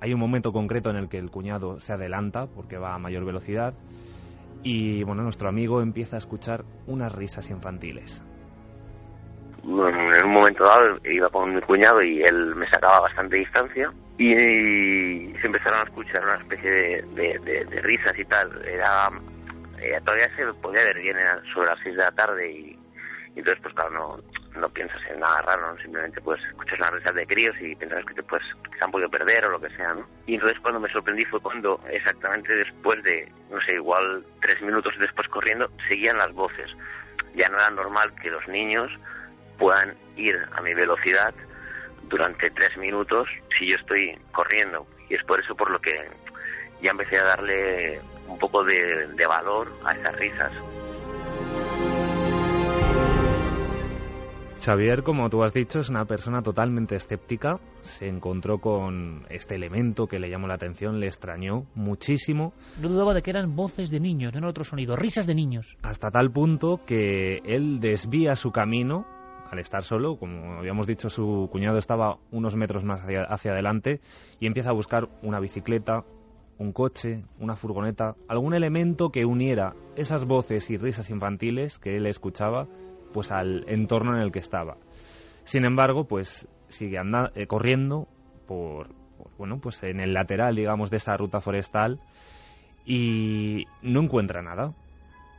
[0.00, 3.26] Hay un momento concreto en el que el cuñado se adelanta porque va a mayor
[3.26, 3.74] velocidad.
[4.62, 8.22] Y bueno, nuestro amigo empieza a escuchar unas risas infantiles
[9.64, 15.32] en un momento dado iba con mi cuñado y él me sacaba bastante distancia y,
[15.40, 18.64] se empezaron a escuchar una especie de, risas y tal.
[18.64, 19.10] Era
[19.80, 21.16] eh, todavía se podía ver bien
[21.52, 22.78] sobre las 6 de la tarde y,
[23.34, 27.26] entonces pues claro no, no piensas en nada raro, simplemente pues escuchas las risas de
[27.26, 28.42] críos y piensas que te pues
[28.78, 30.06] se han podido perder o lo que sea, ¿no?
[30.26, 34.92] Y entonces cuando me sorprendí fue cuando exactamente después de, no sé, igual tres minutos
[35.00, 36.70] después corriendo, seguían las voces.
[37.34, 38.92] Ya no era normal que los niños
[39.58, 41.34] puedan ir a mi velocidad
[42.08, 44.86] durante tres minutos si yo estoy corriendo.
[45.08, 45.92] Y es por eso por lo que
[46.82, 50.52] ya empecé a darle un poco de, valor a esas risas.
[54.58, 57.58] Xavier, como tú has dicho, es una persona totalmente escéptica.
[57.80, 62.52] Se encontró con este elemento que le llamó la atención, le extrañó muchísimo.
[62.80, 65.76] No dudaba de que eran voces de niños, no era otro sonido, risas de niños.
[65.82, 69.04] Hasta tal punto que él desvía su camino
[69.52, 74.00] al estar solo, como habíamos dicho, su cuñado estaba unos metros más hacia, adelante
[74.40, 76.04] y empieza a buscar una bicicleta,
[76.58, 82.06] un coche, una furgoneta, algún elemento que uniera esas voces y risas infantiles que él
[82.06, 82.66] escuchaba
[83.12, 84.78] pues al entorno en el que estaba.
[85.44, 88.08] Sin embargo, pues sigue anda, eh, corriendo
[88.46, 88.88] por,
[89.18, 92.00] por, bueno, pues en el lateral, digamos, de esa ruta forestal
[92.86, 94.72] y no encuentra nada.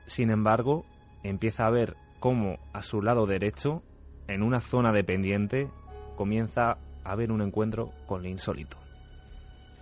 [0.05, 0.85] Sin embargo,
[1.23, 3.81] empieza a ver cómo a su lado derecho,
[4.27, 5.67] en una zona de pendiente,
[6.15, 8.77] comienza a haber un encuentro con lo insólito.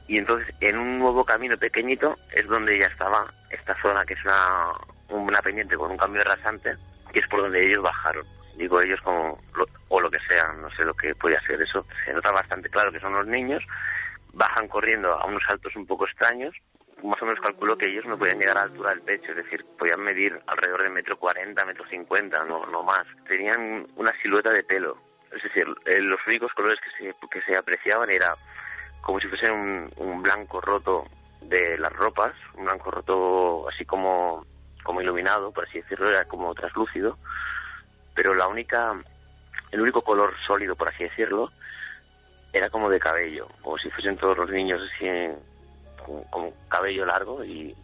[0.07, 4.25] Y entonces, en un nuevo camino pequeñito, es donde ya estaba esta zona, que es
[4.25, 4.73] una,
[5.09, 6.71] una pendiente con un cambio rasante,
[7.13, 8.25] que es por donde ellos bajaron.
[8.57, 11.85] Digo ellos como, lo, o lo que sea, no sé lo que puede ser eso.
[12.05, 13.63] Se nota bastante claro que son los niños,
[14.33, 16.53] bajan corriendo a unos saltos un poco extraños.
[17.03, 19.37] Más o menos calculo que ellos no podían llegar a la altura del pecho, es
[19.37, 23.07] decir, podían medir alrededor de metro cuarenta, metro cincuenta, no, no más.
[23.27, 24.97] Tenían una silueta de pelo.
[25.35, 28.35] Es decir, eh, los únicos colores que se, que se apreciaban era
[29.01, 31.05] como si fuese un, blanco roto
[31.41, 34.45] de las ropas, un blanco roto así como
[34.83, 37.19] como iluminado, por así decirlo, era como traslúcido,
[38.15, 38.99] pero la única,
[39.71, 41.51] el único color sólido, por así decirlo,
[42.51, 45.07] era como de cabello, como si fuesen todos los niños así,
[46.05, 47.75] con, con cabello largo y,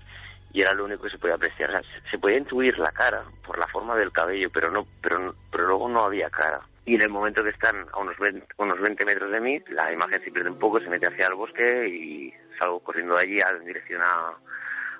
[0.54, 1.70] y era lo único que se podía apreciar.
[1.70, 5.34] O sea, se, podía intuir la cara por la forma del cabello, pero no, pero,
[5.52, 6.62] pero luego no había cara.
[6.86, 9.92] Y en el momento que están a unos 20, unos 20 metros de mí, la
[9.92, 13.40] imagen se pierde un poco, se mete hacia el bosque y salgo corriendo de allí
[13.40, 14.34] en dirección a,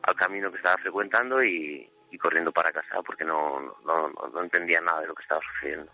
[0.04, 4.82] al camino que estaba frecuentando y, y corriendo para casa porque no, no, no, entendía
[4.82, 5.92] nada de lo que estaba sucediendo.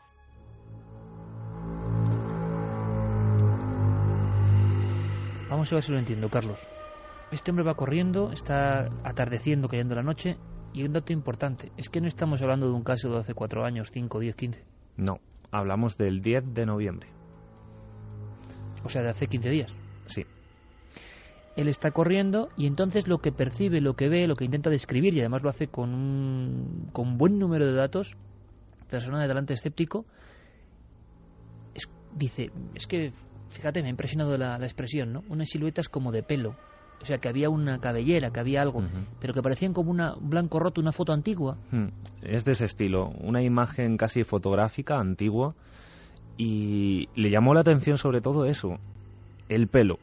[5.49, 6.82] Vamos a ver si lo entiendo, Carlos.
[7.33, 10.37] Este hombre va corriendo, está atardeciendo, cayendo la noche,
[10.71, 13.65] y un dato importante, es que no estamos hablando de un caso de hace cuatro
[13.65, 14.63] años, cinco, diez, quince.
[14.97, 15.19] No,
[15.51, 17.07] hablamos del 10 de noviembre.
[18.83, 19.75] O sea, de hace 15 días.
[20.05, 20.25] Sí
[21.55, 25.13] él está corriendo y entonces lo que percibe, lo que ve, lo que intenta describir,
[25.13, 28.15] y además lo hace con un, con un buen número de datos,
[28.89, 30.05] persona de talante escéptico,
[31.75, 33.11] es, dice, es que,
[33.49, 35.23] fíjate, me ha impresionado la, la, expresión, ¿no?
[35.29, 36.55] Unas siluetas como de pelo,
[37.03, 39.05] o sea, que había una cabellera, que había algo, uh -huh.
[39.19, 41.57] pero que parecían como una, un blanco roto, una foto antigua.
[41.71, 41.89] Hmm.
[42.21, 45.53] Es de ese estilo, una imagen casi fotográfica, antigua,
[46.37, 48.79] y le llamó la atención sobre todo eso,
[49.49, 49.99] el pelo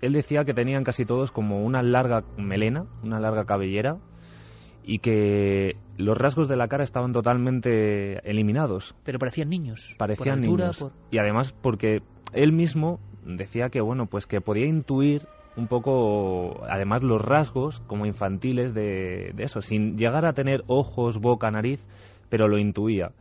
[0.00, 3.96] él decía que tenían casi todos como una larga melena, una larga cabellera,
[4.84, 8.94] y que los rasgos de la cara estaban totalmente eliminados.
[9.04, 9.96] Pero parecían niños.
[9.98, 10.78] Parecían altura, niños.
[10.78, 10.92] Por...
[11.10, 15.26] Y además porque él mismo decía que bueno, pues que podía intuir
[15.56, 21.18] un poco, además los rasgos como infantiles de, de eso, sin llegar a tener ojos,
[21.18, 21.86] boca, nariz,
[22.28, 23.12] pero lo intuía.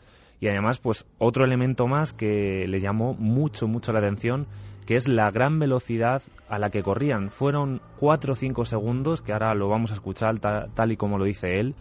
[0.42, 4.48] Y además, pues otro elemento más que le llamó mucho, mucho la atención
[4.86, 7.30] que es la gran velocidad a la que corrían.
[7.30, 11.18] Fueron 4 o 5 segundos, que ahora lo vamos a escuchar tal, tal y como
[11.18, 11.76] lo dice él,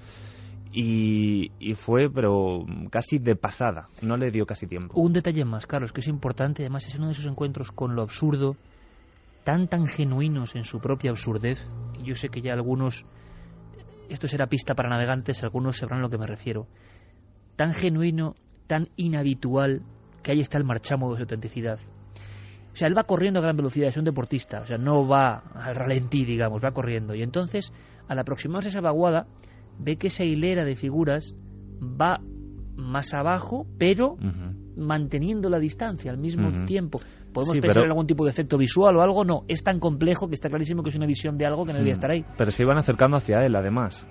[0.72, 4.98] y, y, fue, pero casi de pasada, no le dio casi tiempo.
[4.98, 8.02] Un detalle más, Carlos, que es importante, además es uno de esos encuentros con lo
[8.02, 8.56] absurdo,
[9.44, 11.60] tan, tan genuinos en su propia absurdez,
[12.00, 13.06] y yo sé que ya algunos,
[14.08, 16.66] esto será pista para navegantes, algunos sabrán a lo que me refiero,
[17.56, 18.34] tan genuino,
[18.66, 19.82] tan inhabitual,
[20.22, 21.78] que ahí está el marchamo de su autenticidad.
[22.72, 25.44] O sea, él va corriendo a gran velocidad, es un deportista, o sea, no va
[25.54, 27.14] al ralentí, digamos, va corriendo.
[27.14, 27.72] Y entonces,
[28.08, 29.26] al aproximarse a esa vaguada,
[29.78, 31.36] ve que esa hilera de figuras
[31.80, 32.20] va
[32.76, 34.16] más abajo, pero.
[34.76, 36.66] Manteniendo la distancia al mismo uh -huh.
[36.66, 37.00] tiempo.
[37.32, 37.86] ¿Podemos sí, pensar pero...
[37.86, 39.24] en algún tipo de efecto visual o algo?
[39.24, 41.78] No, es tan complejo que está clarísimo que es una visión de algo que no
[41.78, 42.24] debía estar ahí.
[42.36, 44.08] Pero se iban acercando hacia él, además.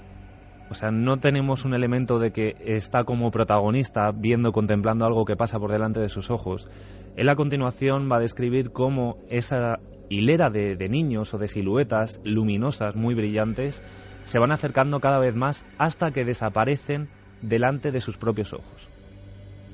[0.70, 5.36] O sea, no tenemos un elemento de que está como protagonista viendo, contemplando algo que
[5.36, 6.68] pasa por delante de sus ojos.
[7.16, 12.22] Él a continuación va a describir cómo esa hilera de, de niños o de siluetas
[12.24, 13.84] luminosas, muy brillantes,
[14.24, 17.10] se van acercando cada vez más hasta que desaparecen
[17.42, 18.90] delante de sus propios ojos.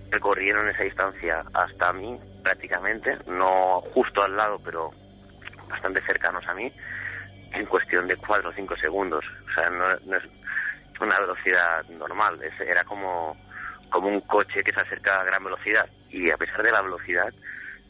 [0.10, 4.92] Recorrieron esa distancia hasta mí, prácticamente, no justo al lado, pero
[5.68, 6.72] bastante cercanos a mí,
[7.54, 9.24] en cuestión de cuatro o cinco segundos.
[9.50, 10.24] O sea, no, es
[11.00, 13.38] una velocidad normal, es, era como,
[13.90, 17.32] como un coche que se acerca a gran velocidad y a pesar de la velocidad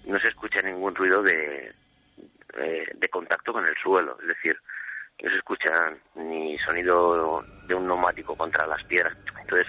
[0.06, 1.74] no se escucha ningún ruido de,
[2.58, 4.58] eh, de contacto con el suelo, es decir,
[5.22, 9.16] no se escucha ni sonido de un neumático contra las piedras.
[9.42, 9.68] Entonces,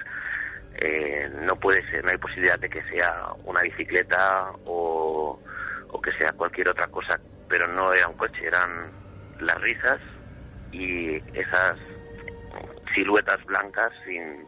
[0.76, 5.38] eh, no puede ser, no hay posibilidad de que sea una bicicleta o,
[6.02, 8.90] que sea cualquier otra cosa, pero no era un coche, eran
[9.40, 10.00] las risas
[10.72, 11.78] y esas
[12.94, 14.46] siluetas blancas sin,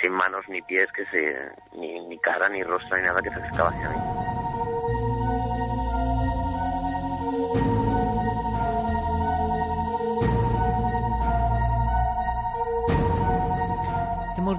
[0.00, 3.36] sin manos ni pies que se ni, ni cara ni rostro ni nada que se
[3.36, 4.35] acercaba hacia.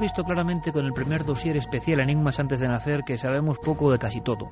[0.08, 4.00] Visto claramente con el primer dossier especial Enigmas antes de nacer que sabemos poco de
[4.00, 4.50] casi todo.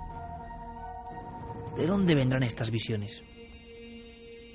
[1.78, 3.24] ¿De dónde vendrán estas visiones?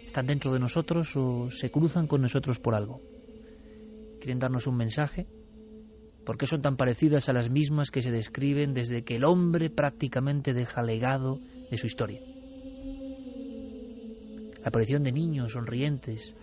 [0.04, 3.00] ¿Están dentro de nosotros o se cruzan con nosotros por algo?
[4.20, 5.26] ¿Quieren darnos un mensaje?
[6.26, 9.70] ¿Por qué son tan parecidas a las mismas que se describen desde que el hombre
[9.70, 11.40] prácticamente deja legado
[11.70, 12.20] de su historia?
[14.60, 16.34] La aparición de niños sonrientes,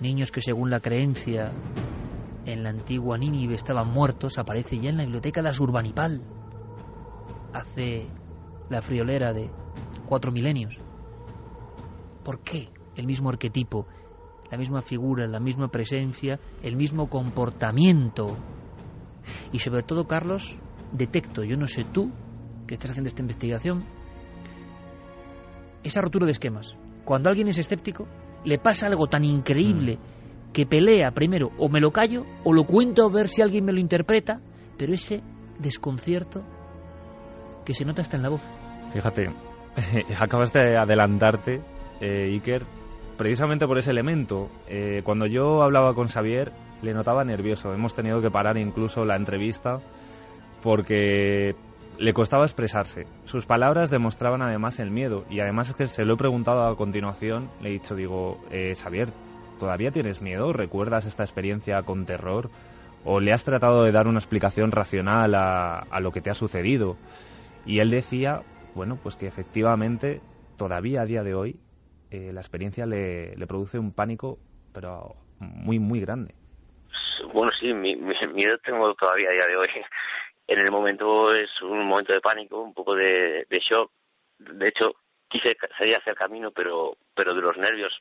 [0.00, 1.52] niños que según la creencia
[2.46, 6.22] en la antigua Nínive estaban muertos, aparece ya en la biblioteca de Asurbanipal.
[7.52, 8.06] Hace
[8.70, 9.50] la friolera de
[10.06, 10.80] cuatro milenios.
[12.24, 13.86] ¿Por qué el mismo arquetipo,
[14.50, 18.36] la misma figura, la misma presencia, el mismo comportamiento?
[19.52, 20.56] Y sobre todo, Carlos,
[20.92, 22.12] detecto, yo no sé tú,
[22.68, 23.84] que estás haciendo esta investigación,
[25.82, 26.76] esa rotura de esquemas.
[27.04, 28.06] Cuando alguien es escéptico,
[28.44, 29.98] le pasa algo tan increíble
[30.56, 33.74] que pelea primero, o me lo callo, o lo cuento a ver si alguien me
[33.74, 34.40] lo interpreta,
[34.78, 35.22] pero ese
[35.58, 36.42] desconcierto
[37.66, 38.42] que se nota hasta en la voz.
[38.90, 39.28] Fíjate,
[40.18, 41.60] acabas de adelantarte,
[42.00, 42.62] eh, Iker,
[43.18, 44.48] precisamente por ese elemento.
[44.66, 47.74] Eh, cuando yo hablaba con Xavier, le notaba nervioso.
[47.74, 49.80] Hemos tenido que parar incluso la entrevista
[50.62, 51.54] porque
[51.98, 53.02] le costaba expresarse.
[53.24, 56.76] Sus palabras demostraban además el miedo y además es que se lo he preguntado a
[56.76, 59.12] continuación, le he dicho, digo, eh, Xavier,
[59.58, 60.52] ¿todavía tienes miedo?
[60.52, 62.50] ¿Recuerdas esta experiencia con terror?
[63.04, 66.34] ¿O le has tratado de dar una explicación racional a, a lo que te ha
[66.34, 66.96] sucedido?
[67.64, 68.42] Y él decía,
[68.74, 70.20] bueno, pues que efectivamente
[70.56, 71.56] todavía a día de hoy
[72.10, 74.38] eh, la experiencia le, produce un pánico,
[74.72, 76.34] pero muy, muy grande.
[77.32, 79.68] Bueno, sí, mi, mi miedo tengo todavía a día de hoy.
[80.48, 83.90] En el momento es un momento de pánico, un poco de, de shock.
[84.38, 84.94] De hecho,
[85.28, 87.92] quise salir hacia el camino, pero, pero de los nervios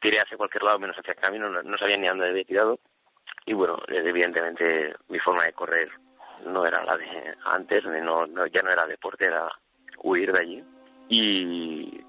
[0.00, 2.44] tiré hacia cualquier lado menos hacia el camino, no, no sabía ni a dónde había
[2.44, 2.78] tirado.
[3.44, 5.88] Y bueno, evidentemente mi forma de correr
[6.44, 9.48] no era la de antes, no, no, ya no era deporte, era
[10.02, 10.64] huir de allí.
[11.08, 12.04] Y,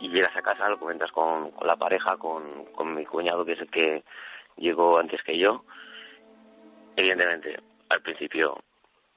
[0.00, 3.60] llegas a casa, lo comentas con, con la pareja, con, con mi cuñado, que es
[3.60, 4.02] el que
[4.56, 5.64] llegó antes que yo.
[6.96, 8.58] Evidentemente, al principio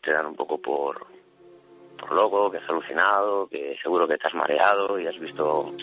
[0.01, 1.07] te dan un poco por,
[1.97, 5.73] por loco, que has alucinado, que seguro que estás mareado y has visto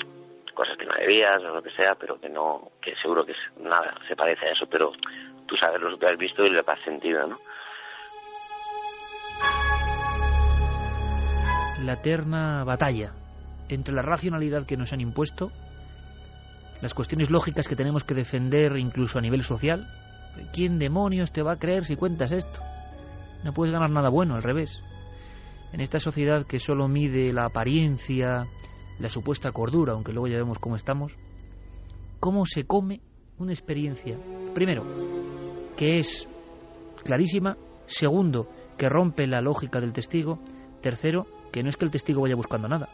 [0.53, 3.95] cosas que no debías o lo que sea, pero que no, que seguro que nada
[4.09, 4.93] se parece a eso, pero
[5.47, 7.39] tú sabes lo que has visto y lo que has sentido, ¿no?
[11.85, 13.13] La eterna batalla
[13.69, 15.51] entre la racionalidad que nos han impuesto,
[16.83, 19.87] las cuestiones lógicas que tenemos que defender incluso a nivel social.
[20.53, 22.61] ¿Quién demonios te va a creer si cuentas esto?
[23.45, 24.83] No puedes ganar nada bueno, al revés.
[25.73, 28.45] En esta sociedad que solo mide la apariencia,
[29.01, 31.15] la supuesta cordura, aunque luego ya vemos cómo estamos,
[32.21, 33.01] ¿cómo se come
[33.39, 34.19] una experiencia?
[34.55, 34.85] Primero,
[35.77, 36.29] que es
[37.03, 37.57] clarísima.
[37.87, 40.39] Segundo, que rompe la lógica del testigo.
[40.81, 42.89] Tercero, que no es que el testigo vaya buscando nada,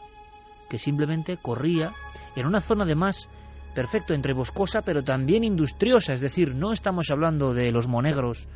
[0.69, 1.93] que simplemente corría
[2.35, 3.29] en una zona de más
[3.75, 8.47] perfecto entre boscosa pero también industriosa, es decir, no estamos hablando de los monegros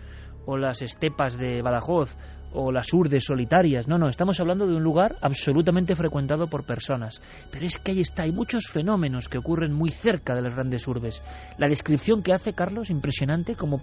[0.46, 2.18] o las estepas de Badajoz
[2.54, 7.22] o las urdes solitarias, no, no, estamos hablando de un lugar absolutamente frecuentado por personas.
[7.52, 10.88] Pero es que ahí está, hay muchos fenómenos que ocurren muy cerca de las grandes
[10.88, 11.22] urbes.
[11.58, 13.78] La descripción que hace Carlos, impresionante, como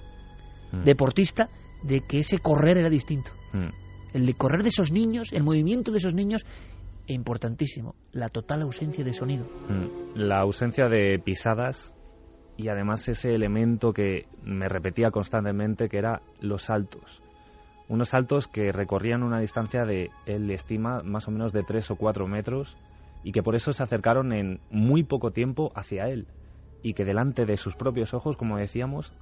[0.72, 0.84] mm.
[0.84, 1.48] deportista,
[1.82, 3.30] de que ese correr era distinto.
[3.52, 3.68] Mm.
[4.14, 6.44] El de correr de esos niños, el movimiento de esos niños
[7.06, 9.46] e importantísimo, la total ausencia de sonido.
[10.14, 11.94] La ausencia de pisadas
[12.56, 17.22] y además ese elemento que me repetía constantemente que era los saltos.
[17.88, 21.96] Unos saltos que recorrían una distancia de, él estima, más o menos de 3 o
[21.96, 22.76] 4 metros
[23.24, 26.26] y que por eso se acercaron en muy poco tiempo hacia él
[26.82, 29.12] y que delante de sus propios ojos, como decíamos,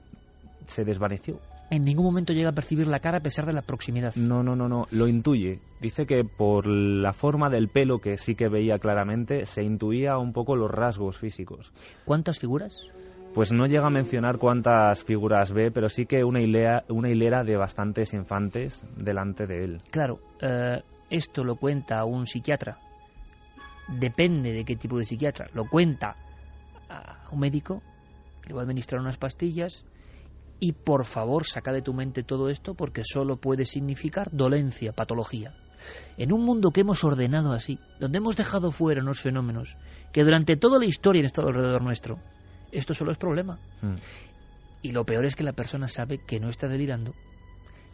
[0.66, 1.38] se desvaneció.
[1.70, 4.14] En ningún momento llega a percibir la cara a pesar de la proximidad.
[4.14, 5.58] No, no, no, no, lo intuye.
[5.80, 10.32] Dice que por la forma del pelo que sí que veía claramente, se intuía un
[10.32, 11.72] poco los rasgos físicos.
[12.04, 12.86] ¿Cuántas figuras?
[13.36, 17.44] Pues no llega a mencionar cuántas figuras ve, pero sí que una hilera, una hilera
[17.44, 19.78] de bastantes infantes delante de él.
[19.90, 20.80] Claro, eh,
[21.10, 22.78] esto lo cuenta un psiquiatra.
[23.88, 25.48] Depende de qué tipo de psiquiatra.
[25.52, 26.16] Lo cuenta
[26.88, 27.82] a un médico,
[28.46, 29.84] le va a administrar unas pastillas
[30.58, 35.52] Y por favor, saca de tu mente todo esto porque solo puede significar dolencia, patología.
[36.16, 39.76] En un mundo que hemos ordenado así, donde hemos dejado fuera unos fenómenos
[40.10, 42.18] que durante toda la historia han estado alrededor nuestro,
[42.72, 43.58] esto solo es problema.
[43.82, 43.94] Mm.
[44.82, 47.12] Y lo peor es que la persona sabe que no está delirando,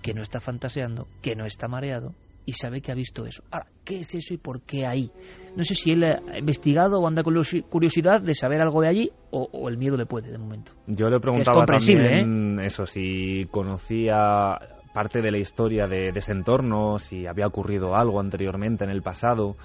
[0.02, 2.14] que no está fantaseando, que no está mareado
[2.44, 3.42] y sabe que ha visto eso.
[3.52, 5.10] Ahora, ¿qué es eso y por qué ahí?
[5.56, 8.88] No sé si él ha investigado o anda con curiosi- curiosidad de saber algo de
[8.88, 10.72] allí o, o el miedo le puede de momento.
[10.88, 12.20] Yo le Que es preguntaba comprensible, ¿eh?
[12.20, 14.58] también eso, si conocía
[14.92, 19.02] parte de la historia de, de ese entorno, si había ocurrido algo anteriormente en el
[19.02, 19.56] pasado,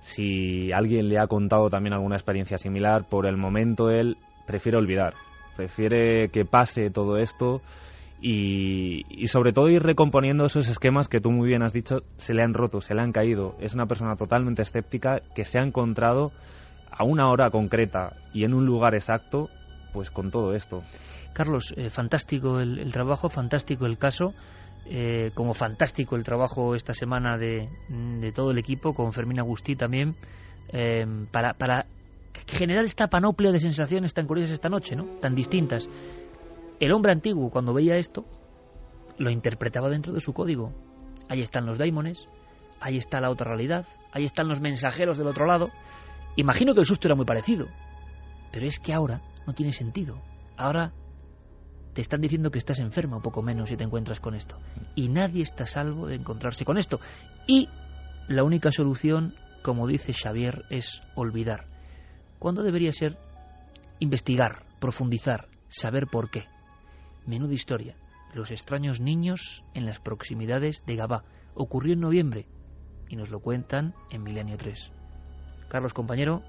[0.00, 3.04] si alguien le ha contado también alguna experiencia similar.
[3.08, 5.14] Por el momento él prefiere olvidar,
[5.56, 7.62] prefiere que pase todo esto
[8.20, 12.42] y, sobre todo ir recomponiendo esos esquemas que tú muy bien has dicho se le
[12.42, 13.54] han roto, se le han caído.
[13.60, 16.32] Es una persona totalmente escéptica que se ha encontrado
[16.90, 19.50] a una hora concreta y en un lugar exacto,
[19.92, 20.82] pues con todo esto.
[21.34, 24.32] Carlos, eh, fantástico el, el trabajo, fantástico el caso,
[24.86, 29.76] eh, como fantástico el trabajo esta semana de, de todo el equipo, con Fermín Agustí
[29.76, 30.14] también,
[30.72, 31.86] eh, para, para
[32.46, 35.04] generar esta panoplia de sensaciones tan curiosas esta noche, ¿no?
[35.20, 35.88] tan distintas.
[36.80, 38.24] El hombre antiguo, cuando veía esto,
[39.18, 40.72] lo interpretaba dentro de su código.
[41.28, 42.28] Ahí están los daimones,
[42.80, 45.70] ahí está la otra realidad, ahí están los mensajeros del otro lado.
[46.36, 47.68] Imagino que el susto era muy parecido,
[48.52, 50.20] pero es que ahora no tiene sentido.
[50.56, 50.92] Ahora
[51.94, 54.58] te están diciendo que estás enfermo, poco menos, si te encuentras con esto.
[54.94, 57.00] Y nadie está a salvo de encontrarse con esto.
[57.46, 57.68] Y
[58.28, 61.73] la única solución, como dice Xavier, es olvidar.
[62.44, 63.16] ¿Cuándo debería ser
[64.00, 66.44] investigar, profundizar, saber por qué?
[67.24, 67.96] Menuda historia.
[68.34, 71.24] Los extraños niños en las proximidades de Gabá.
[71.54, 72.46] Ocurrió en noviembre
[73.08, 74.92] y nos lo cuentan en Milenio 3.
[75.68, 76.42] Carlos, compañero,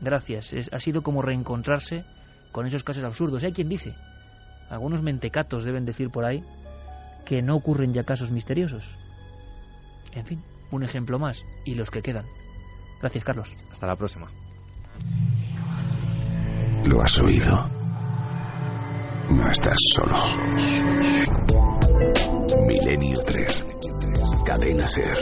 [0.00, 0.54] gracias.
[0.70, 2.04] Ha sido como reencontrarse
[2.52, 3.42] con esos casos absurdos.
[3.42, 3.96] Hay quien dice,
[4.70, 6.44] algunos mentecatos deben decir por ahí,
[7.26, 8.84] que no ocurren ya casos misteriosos.
[10.12, 12.24] En fin, un ejemplo más y los que quedan.
[13.00, 13.52] Gracias, Carlos.
[13.72, 14.30] Hasta la próxima.
[16.84, 17.68] Lo has oído.
[19.30, 20.16] No estás solo.
[22.66, 23.64] Milenio 3.
[24.46, 25.18] Cadena Ser.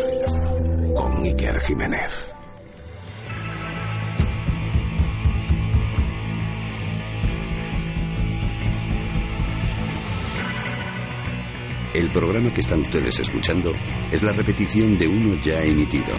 [0.95, 2.37] Con Iker Jiménez.
[11.97, 13.70] El programa que están ustedes escuchando
[14.12, 16.14] es la repetición de uno ya emitido.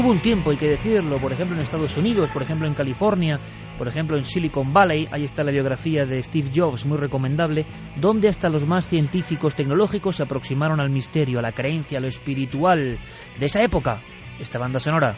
[0.00, 3.38] Hubo un tiempo, hay que decirlo, por ejemplo en Estados Unidos, por ejemplo en California,
[3.76, 7.66] por ejemplo en Silicon Valley, ahí está la biografía de Steve Jobs, muy recomendable,
[8.00, 12.08] donde hasta los más científicos tecnológicos se aproximaron al misterio, a la creencia, a lo
[12.08, 12.98] espiritual
[13.38, 14.00] de esa época.
[14.38, 15.16] Esta banda sonora,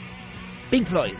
[0.68, 1.14] Pink Floyd.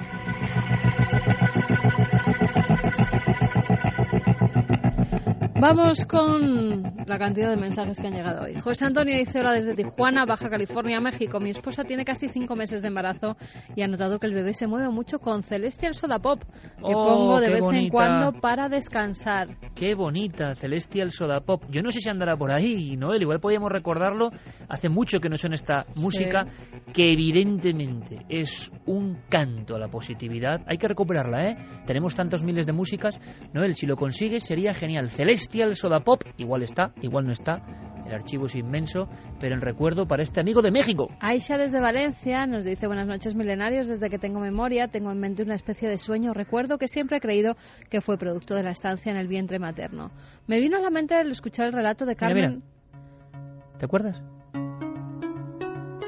[5.60, 8.58] Vamos con la cantidad de mensajes que han llegado hoy.
[8.58, 11.40] José Antonio dice hola desde Tijuana, Baja California, México.
[11.40, 13.36] Mi esposa tiene casi cinco meses de embarazo
[13.76, 17.06] y ha notado que el bebé se mueve mucho con Celestial Soda Pop, que Oh,
[17.06, 19.48] pongo de vez en cuando para descansar.
[19.74, 21.64] Qué bonita, Celestial Soda Pop.
[21.70, 23.20] Yo no sé si andará por ahí, Noel.
[23.20, 24.30] Igual podíamos recordarlo.
[24.68, 26.46] Hace mucho que no suena esta música,
[26.94, 30.62] que evidentemente es un canto a la positividad.
[30.66, 31.56] Hay que recuperarla, ¿eh?
[31.84, 33.20] Tenemos tantos miles de músicas.
[33.52, 35.10] Noel, si lo consigues sería genial.
[35.10, 37.62] Celestial Soda Pop, igual está, igual no está.
[38.06, 41.08] El archivo es inmenso, pero en recuerdo para este amigo de México.
[41.20, 45.42] Aisha desde Valencia nos dice buenas noches milenarios, desde que tengo memoria tengo en mente
[45.42, 47.56] una especie de sueño, recuerdo que siempre he creído
[47.90, 50.10] que fue producto de la estancia en el vientre materno.
[50.46, 52.62] Me vino a la mente el escuchar el relato de Carmen.
[52.62, 53.78] mira.
[53.78, 54.20] ¿Te acuerdas?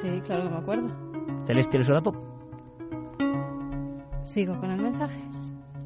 [0.00, 1.04] Sí, claro que me acuerdo.
[1.84, 2.16] Soda Pop.
[4.22, 5.20] Sigo con el mensaje.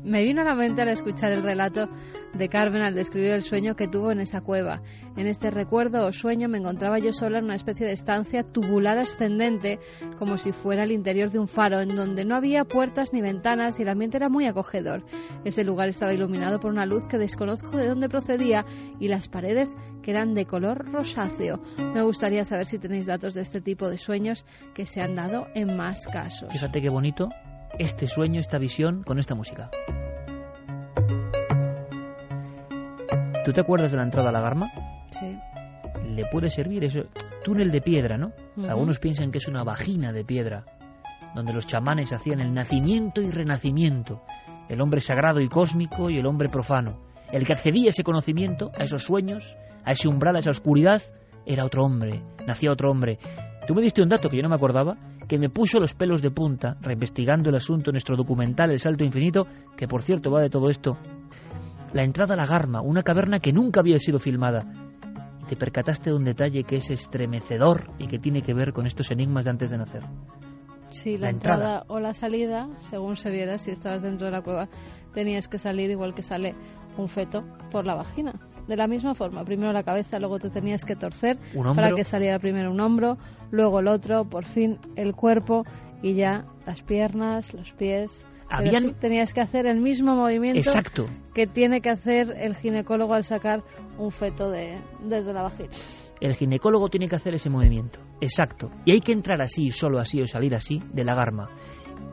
[0.09, 1.87] Me vino a la mente al escuchar el relato
[2.33, 4.81] de Carmen al describir el sueño que tuvo en esa cueva.
[5.19, 8.97] En este recuerdo o sueño me encontraba yo sola en una especie de estancia tubular
[8.97, 9.79] ascendente,
[10.17, 13.79] como si fuera el interior de un faro, en donde no había puertas ni ventanas
[13.79, 15.05] y el ambiente era muy acogedor.
[15.45, 18.65] Ese lugar estaba iluminado por una luz que desconozco de dónde procedía
[18.99, 21.61] y las paredes que eran de color rosáceo.
[21.93, 25.49] Me gustaría saber si tenéis datos de este tipo de sueños que se han dado
[25.55, 26.51] en más casos.
[26.51, 27.29] Fíjate qué bonito
[27.79, 29.71] este sueño, esta visión con esta música.
[33.45, 34.71] ¿Tú te acuerdas de la entrada a la Garma?
[35.11, 35.39] Sí.
[36.05, 37.05] Le puede servir eso.
[37.43, 38.33] Túnel de piedra, ¿no?
[38.69, 40.65] Algunos piensan que es una vagina de piedra,
[41.35, 44.23] donde los chamanes hacían el nacimiento y renacimiento,
[44.69, 46.99] el hombre sagrado y cósmico y el hombre profano.
[47.33, 51.03] El que accedía a ese conocimiento, a esos sueños, a ese umbral, a esa oscuridad,
[51.47, 53.19] era otro hombre, nacía otro hombre.
[53.67, 54.97] Tú me diste un dato que yo no me acordaba,
[55.29, 59.05] que me puso los pelos de punta, reinvestigando el asunto en nuestro documental El Salto
[59.05, 60.97] Infinito, que por cierto va de todo esto.
[61.93, 64.65] La entrada a la Garma, una caverna que nunca había sido filmada.
[65.43, 68.87] Y te percataste de un detalle que es estremecedor y que tiene que ver con
[68.87, 70.03] estos enigmas de antes de nacer.
[70.91, 71.57] Sí, la, La entrada.
[71.57, 71.85] entrada.
[71.89, 74.69] o la salida, según se viera, si estabas dentro de la cueva,
[75.13, 76.55] tenías que salir igual que sale
[76.97, 78.33] un feto por la vagina.
[78.69, 81.39] De la misma forma, primero la cabeza, luego te tenías que torcer
[81.75, 83.17] para que saliera primero un hombro,
[83.51, 85.65] luego el otro, por fin el cuerpo
[86.03, 88.27] y ya las piernas, los pies.
[88.49, 91.07] Pero Habían- sí, tenías que hacer el mismo movimiento Exacto.
[91.35, 93.63] que tiene que hacer el ginecólogo al sacar
[93.99, 95.71] un feto de, desde la vagina.
[96.21, 98.01] El ginecólogo tiene que hacer ese movimiento.
[98.21, 98.71] Exacto.
[98.85, 101.47] Y hay que entrar así, solo así o salir así, de la garma.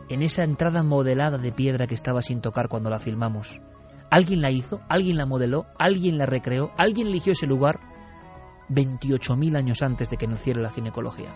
[0.09, 3.61] En esa entrada modelada de piedra que estaba sin tocar cuando la filmamos.
[4.09, 7.79] Alguien la hizo, alguien la modeló, alguien la recreó, alguien eligió ese lugar
[8.69, 11.29] 28.000 años antes de que naciera la ginecología.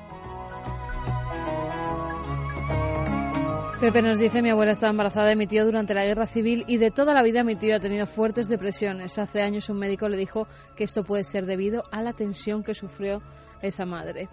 [3.79, 6.77] Pepe nos dice, mi abuela estaba embarazada de mi tío durante la guerra civil y
[6.77, 9.17] de toda la vida mi tío ha tenido fuertes depresiones.
[9.17, 12.73] Hace años un médico le dijo que esto puede ser debido a la tensión que
[12.73, 13.21] sufrió
[13.61, 14.27] esa madre.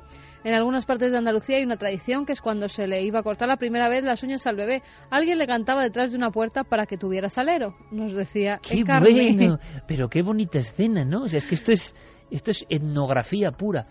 [0.47, 3.25] En algunas partes de Andalucía hay una tradición que es cuando se le iba a
[3.25, 4.81] cortar la primera vez las uñas al bebé,
[5.11, 9.37] alguien le cantaba detrás de una puerta para que tuviera salero, nos decía ¡Qué Encarni.
[9.37, 9.59] bueno!
[9.89, 11.25] Pero qué bonita escena, ¿no?
[11.25, 11.97] O sea, es que esto es,
[12.31, 13.89] esto es etnografía pura.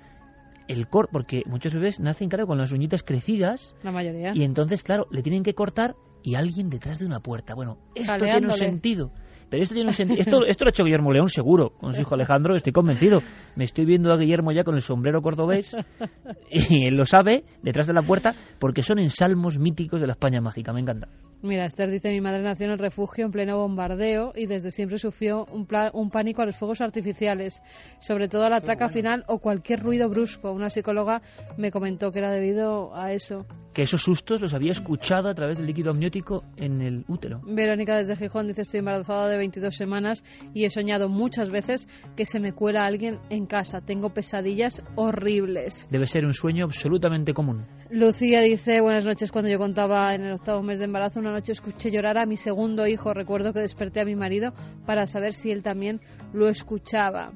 [0.70, 4.32] El cor porque muchos bebés nacen, claro, con las uñitas crecidas La mayoría.
[4.34, 7.54] y entonces, claro, le tienen que cortar y alguien detrás de una puerta.
[7.54, 9.12] Bueno, esto tiene un sentido.
[9.50, 10.20] Pero esto tiene un sentido.
[10.20, 13.20] Esto, esto lo ha hecho Guillermo León, seguro, con su hijo Alejandro, estoy convencido.
[13.56, 15.76] Me estoy viendo a Guillermo ya con el sombrero cordobés
[16.52, 20.42] y él lo sabe, detrás de la puerta, porque son ensalmos míticos de la España
[20.42, 20.74] mágica.
[20.74, 21.08] Me encanta.
[21.46, 24.98] Mira, Esther dice, mi madre nació en el refugio en pleno bombardeo y desde siempre
[24.98, 25.68] sufrió un,
[26.10, 27.62] pánico a los fuegos artificiales,
[28.00, 30.52] sobre todo a la traca final o cualquier ruido brusco.
[30.52, 31.22] Una psicóloga
[31.56, 33.46] me comentó que era debido a eso.
[33.74, 37.42] Que esos sustos los había escuchado a través del líquido amniótico en el útero.
[37.46, 40.24] Verónica desde Gijón dice, estoy embarazada de 22 semanas
[40.54, 43.82] y he soñado muchas veces que se me cuela alguien en casa.
[43.82, 45.88] Tengo pesadillas horribles.
[45.92, 47.68] Debe ser un sueño absolutamente común.
[47.92, 51.52] Lucía dice, buenas noches, cuando yo contaba en el octavo mes de embarazo, una noche
[51.52, 53.14] escuché llorar a mi segundo hijo.
[53.14, 54.54] Recuerdo que desperté a mi marido
[54.88, 56.02] para saber si él también
[56.34, 57.34] lo escuchaba.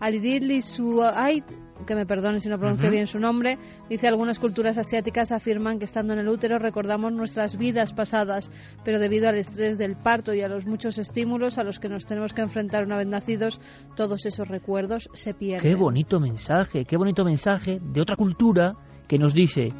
[0.00, 1.44] Alidili Suait,
[1.86, 3.58] que me perdone si no pronuncio bien su nombre,
[3.90, 8.50] dice algunas culturas asiáticas afirman que estando en el útero recordamos nuestras vidas pasadas,
[8.84, 12.06] pero debido al estrés del parto y a los muchos estímulos a los que nos
[12.06, 13.60] tenemos que enfrentar una vez nacidos,
[13.94, 15.70] todos esos recuerdos se pierden.
[15.70, 18.72] Qué bonito mensaje, qué bonito mensaje de otra cultura
[19.12, 19.74] que nos dice,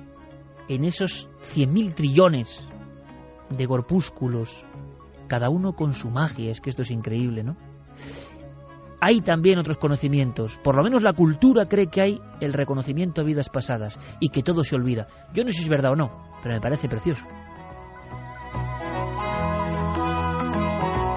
[0.68, 2.68] en esos 100.000 trillones
[3.48, 4.66] de corpúsculos,
[5.26, 7.56] cada uno con su magia, es que esto es increíble, ¿no?
[9.00, 13.24] Hay también otros conocimientos, por lo menos la cultura cree que hay el reconocimiento a
[13.24, 15.06] vidas pasadas y que todo se olvida.
[15.32, 17.26] Yo no sé si es verdad o no, pero me parece precioso.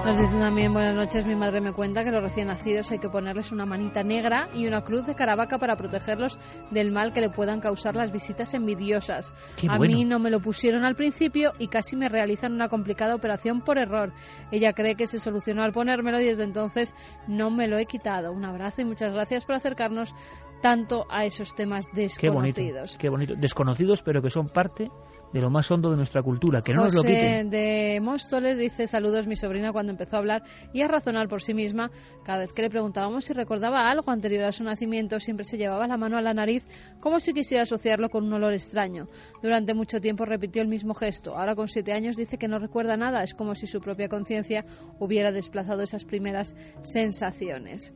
[0.06, 3.10] Nos dicen también buenas noches, mi madre me cuenta que los recién nacidos hay que
[3.10, 6.38] ponerles una manita negra y una cruz de caravaca para protegerlos
[6.70, 9.34] del mal que le puedan causar las visitas envidiosas.
[9.58, 9.96] Qué A bueno.
[9.96, 13.80] mí no me lo pusieron al principio y casi me realizan una complicada operación por
[13.80, 14.14] error.
[14.52, 16.94] Ella cree que se solucionó al ponérmelo y desde entonces
[17.28, 18.32] no me lo he quitado.
[18.32, 20.14] Un abrazo y muchas gracias por acercarnos
[20.62, 22.98] tanto a esos temas Qué bonito, desconocidos.
[22.98, 23.34] qué bonito.
[23.36, 24.92] Desconocidos, pero que son parte
[25.34, 27.50] de lo más hondo de nuestra cultura, que no nos lo José quiten.
[27.50, 31.54] de Móstoles dice saludos mi sobrina cuando empezó a hablar y a razonar por sí
[31.54, 31.92] misma.
[32.24, 35.88] Cada vez que le preguntábamos si recordaba algo anterior a su nacimiento, siempre se llevaba
[35.88, 36.66] la mano a la nariz
[37.00, 39.08] como si quisiera asociarlo con un olor extraño.
[39.42, 41.38] Durante mucho tiempo repitió el mismo gesto.
[41.38, 43.24] Ahora con siete años dice que no recuerda nada.
[43.24, 44.66] Es como si su propia conciencia
[45.00, 47.94] hubiera desplazado esas primeras sensaciones.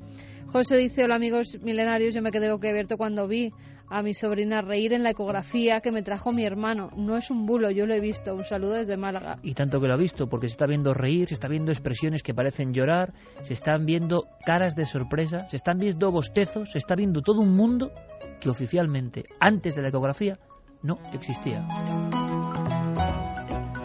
[0.52, 3.52] José dice, hola amigos milenarios, yo me quedé boquiabierto cuando vi
[3.88, 6.89] a mi sobrina reír en la ecografía que me trajo mi hermano.
[6.95, 8.34] No es un bulo, yo lo he visto.
[8.34, 9.38] Un saludo desde Málaga.
[9.43, 12.24] Y tanto que lo ha visto, porque se está viendo reír, se está viendo expresiones
[12.24, 16.95] que parecen llorar, se están viendo caras de sorpresa, se están viendo bostezos, se está
[16.95, 17.91] viendo todo un mundo
[18.39, 20.39] que oficialmente, antes de la ecografía,
[20.82, 21.68] no existía.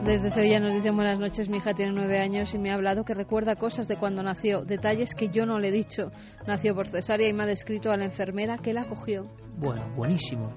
[0.05, 3.05] Desde Sevilla nos dicen buenas noches, mi hija tiene nueve años y me ha hablado
[3.05, 6.11] que recuerda cosas de cuando nació, detalles que yo no le he dicho.
[6.47, 9.23] Nació por cesárea y me ha descrito a la enfermera que la cogió.
[9.57, 10.53] Bueno, buenísimo.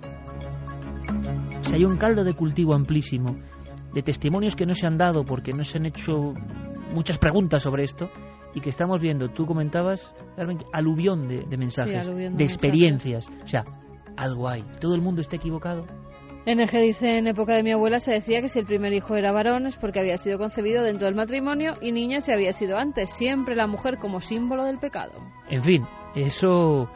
[1.62, 3.38] O sea, hay un caldo de cultivo amplísimo,
[3.93, 6.34] de testimonios que no se han dado porque no se han hecho
[6.93, 8.12] muchas preguntas sobre esto
[8.54, 9.30] y que estamos viendo.
[9.30, 13.26] Tú comentabas, Carmen, aluvión de, de mensajes, aluvión de de experiencias.
[13.43, 13.64] O sea,
[14.18, 14.66] algo hay.
[14.82, 15.86] ¿Todo el mundo está equivocado?
[16.48, 19.34] NG dice, en época de mi abuela se decía que si el primer hijo era
[19.34, 23.10] varón es porque había sido concebido dentro del matrimonio y niña si había sido antes.
[23.10, 25.20] Siempre la mujer como símbolo del pecado.
[25.50, 25.86] En fin,
[26.16, 26.89] eso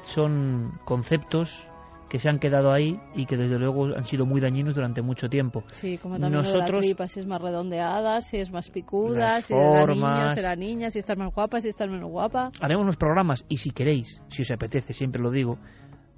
[0.00, 1.68] son conceptos
[2.08, 5.28] que se han quedado ahí y que desde luego han sido muy dañinos durante mucho
[5.28, 5.64] tiempo.
[5.72, 8.70] Sí, como también Nosotros, lo de la tripa, si es más redondeada, si es más
[8.70, 12.50] picuda, si era niño, si era niña, si estás más guapa, si estás menos guapa.
[12.60, 15.58] Haremos unos programas y si queréis, si os apetece, siempre lo digo,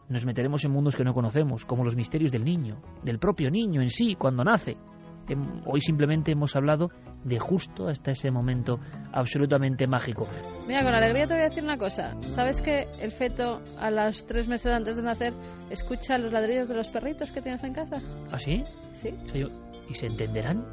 [0.09, 3.83] nos meteremos en mundos que no conocemos, como los misterios del niño, del propio niño
[3.83, 4.77] en sí, cuando nace.
[5.67, 6.89] Hoy simplemente hemos hablado
[7.23, 8.81] de justo hasta ese momento
[9.13, 10.27] absolutamente mágico.
[10.67, 12.15] Mira, con alegría te voy a decir una cosa.
[12.31, 15.35] ¿Sabes que el feto a los tres meses antes de nacer
[15.69, 18.01] escucha los ladridos de los perritos que tienes en casa?
[18.31, 18.65] ¿Ah, sí?
[18.93, 19.15] Sí.
[19.89, 20.65] ¿Y se entenderán?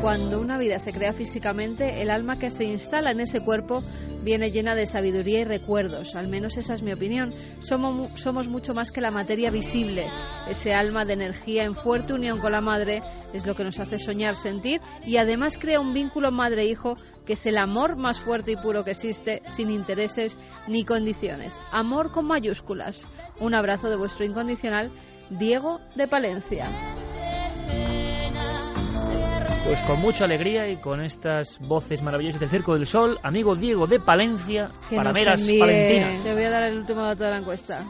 [0.00, 3.82] Cuando una vida se crea físicamente, el alma que se instala en ese cuerpo
[4.22, 7.32] viene llena de sabiduría y recuerdos, al menos esa es mi opinión.
[7.60, 10.06] Somos, somos mucho más que la materia visible.
[10.48, 13.02] Ese alma de energía en fuerte unión con la madre
[13.32, 17.46] es lo que nos hace soñar, sentir y además crea un vínculo madre-hijo que es
[17.46, 21.60] el amor más fuerte y puro que existe, sin intereses ni condiciones.
[21.70, 23.06] Amor con mayúsculas.
[23.38, 24.90] Un abrazo de vuestro incondicional,
[25.30, 26.99] Diego de Palencia.
[29.64, 33.86] Pues con mucha alegría y con estas voces maravillosas del Circo del Sol, amigo Diego
[33.86, 36.24] de Palencia, para veras palentinas.
[36.24, 37.84] Te voy a dar el último dato de la encuesta.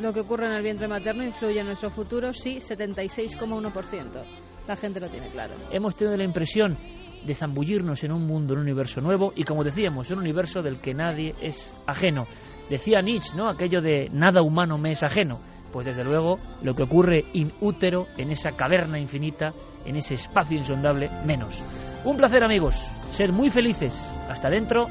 [0.00, 4.24] Lo que ocurre en el vientre materno influye en nuestro futuro, sí, 76,1%.
[4.66, 5.54] La gente lo tiene claro.
[5.70, 6.78] Hemos tenido la impresión
[7.26, 10.80] de zambullirnos en un mundo, en un universo nuevo y como decíamos, un universo del
[10.80, 12.26] que nadie es ajeno.
[12.70, 13.48] Decía Nietzsche, ¿no?
[13.48, 15.40] Aquello de nada humano me es ajeno.
[15.72, 19.52] Pues desde luego lo que ocurre in útero, en esa caverna infinita,
[19.88, 21.62] en ese espacio insondable menos.
[22.04, 24.06] Un placer amigos, ser muy felices.
[24.28, 24.86] Hasta dentro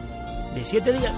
[0.56, 1.16] de siete días.